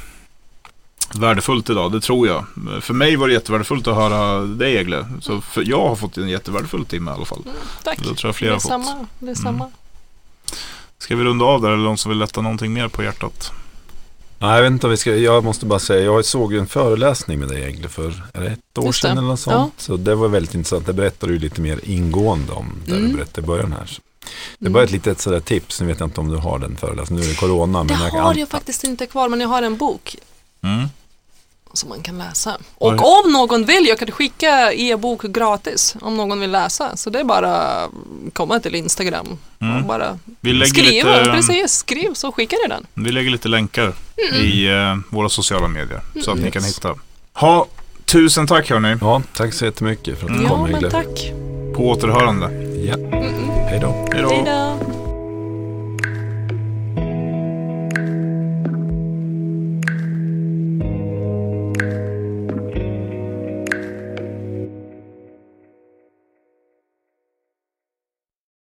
[1.14, 1.92] värdefullt idag.
[1.92, 2.44] Det tror jag.
[2.80, 5.06] För mig var det jättevärdefullt att höra dig Egle.
[5.20, 7.42] Så för jag har fått en jättevärdefull timme i alla fall.
[7.84, 7.98] Tack.
[7.98, 8.68] Det tror jag Det flera är har fått.
[8.70, 9.06] samma.
[9.18, 9.70] Det är samma.
[10.98, 13.52] Ska vi runda av där eller någon som vill lätta någonting mer på hjärtat?
[14.42, 16.66] Nej, jag vet inte om vi ska, jag måste bara säga, jag såg ju en
[16.66, 18.92] föreläsning med dig egentligen för, är det ett år det.
[18.92, 19.74] sedan eller något sånt?
[19.76, 23.08] Så det var väldigt intressant, det berättade du lite mer ingående om, där Mm.
[23.10, 23.98] du berättade i början här.
[24.58, 24.72] Det är Mm.
[24.72, 27.28] bara ett litet sådär tips, nu vet jag inte om du har den föreläsningen, nu
[27.30, 27.78] är det corona.
[27.84, 30.16] Det Men jag har kan- jag faktiskt inte kvar, men jag har en bok
[30.62, 30.88] Mm.
[31.72, 32.56] Som man kan läsa.
[32.78, 32.94] Oj.
[32.98, 36.96] Och om någon vill, jag kan skicka e-bok gratis om någon vill läsa.
[36.96, 37.80] Så det är bara
[38.32, 39.26] komma till Instagram
[39.58, 39.86] och Mm.
[39.86, 41.18] bara Vi, skriva.
[41.18, 42.86] lite, Precis, skriv så skickar jag den.
[42.94, 43.92] vi lägger lite länkar
[44.42, 46.00] i eh, våra sociala medier.
[46.24, 46.52] Så att ni Yes.
[46.52, 46.94] kan hitta.
[47.34, 47.66] Ha,
[48.04, 48.96] tusen tack hörni.
[49.00, 50.48] Ja, tack så jättemycket för att du Mm.
[50.50, 51.32] kom Ja, men tack.
[51.76, 52.46] På återhörande.
[52.86, 52.96] Ja.
[53.68, 54.08] Hej då.
[54.12, 54.91] Hej då.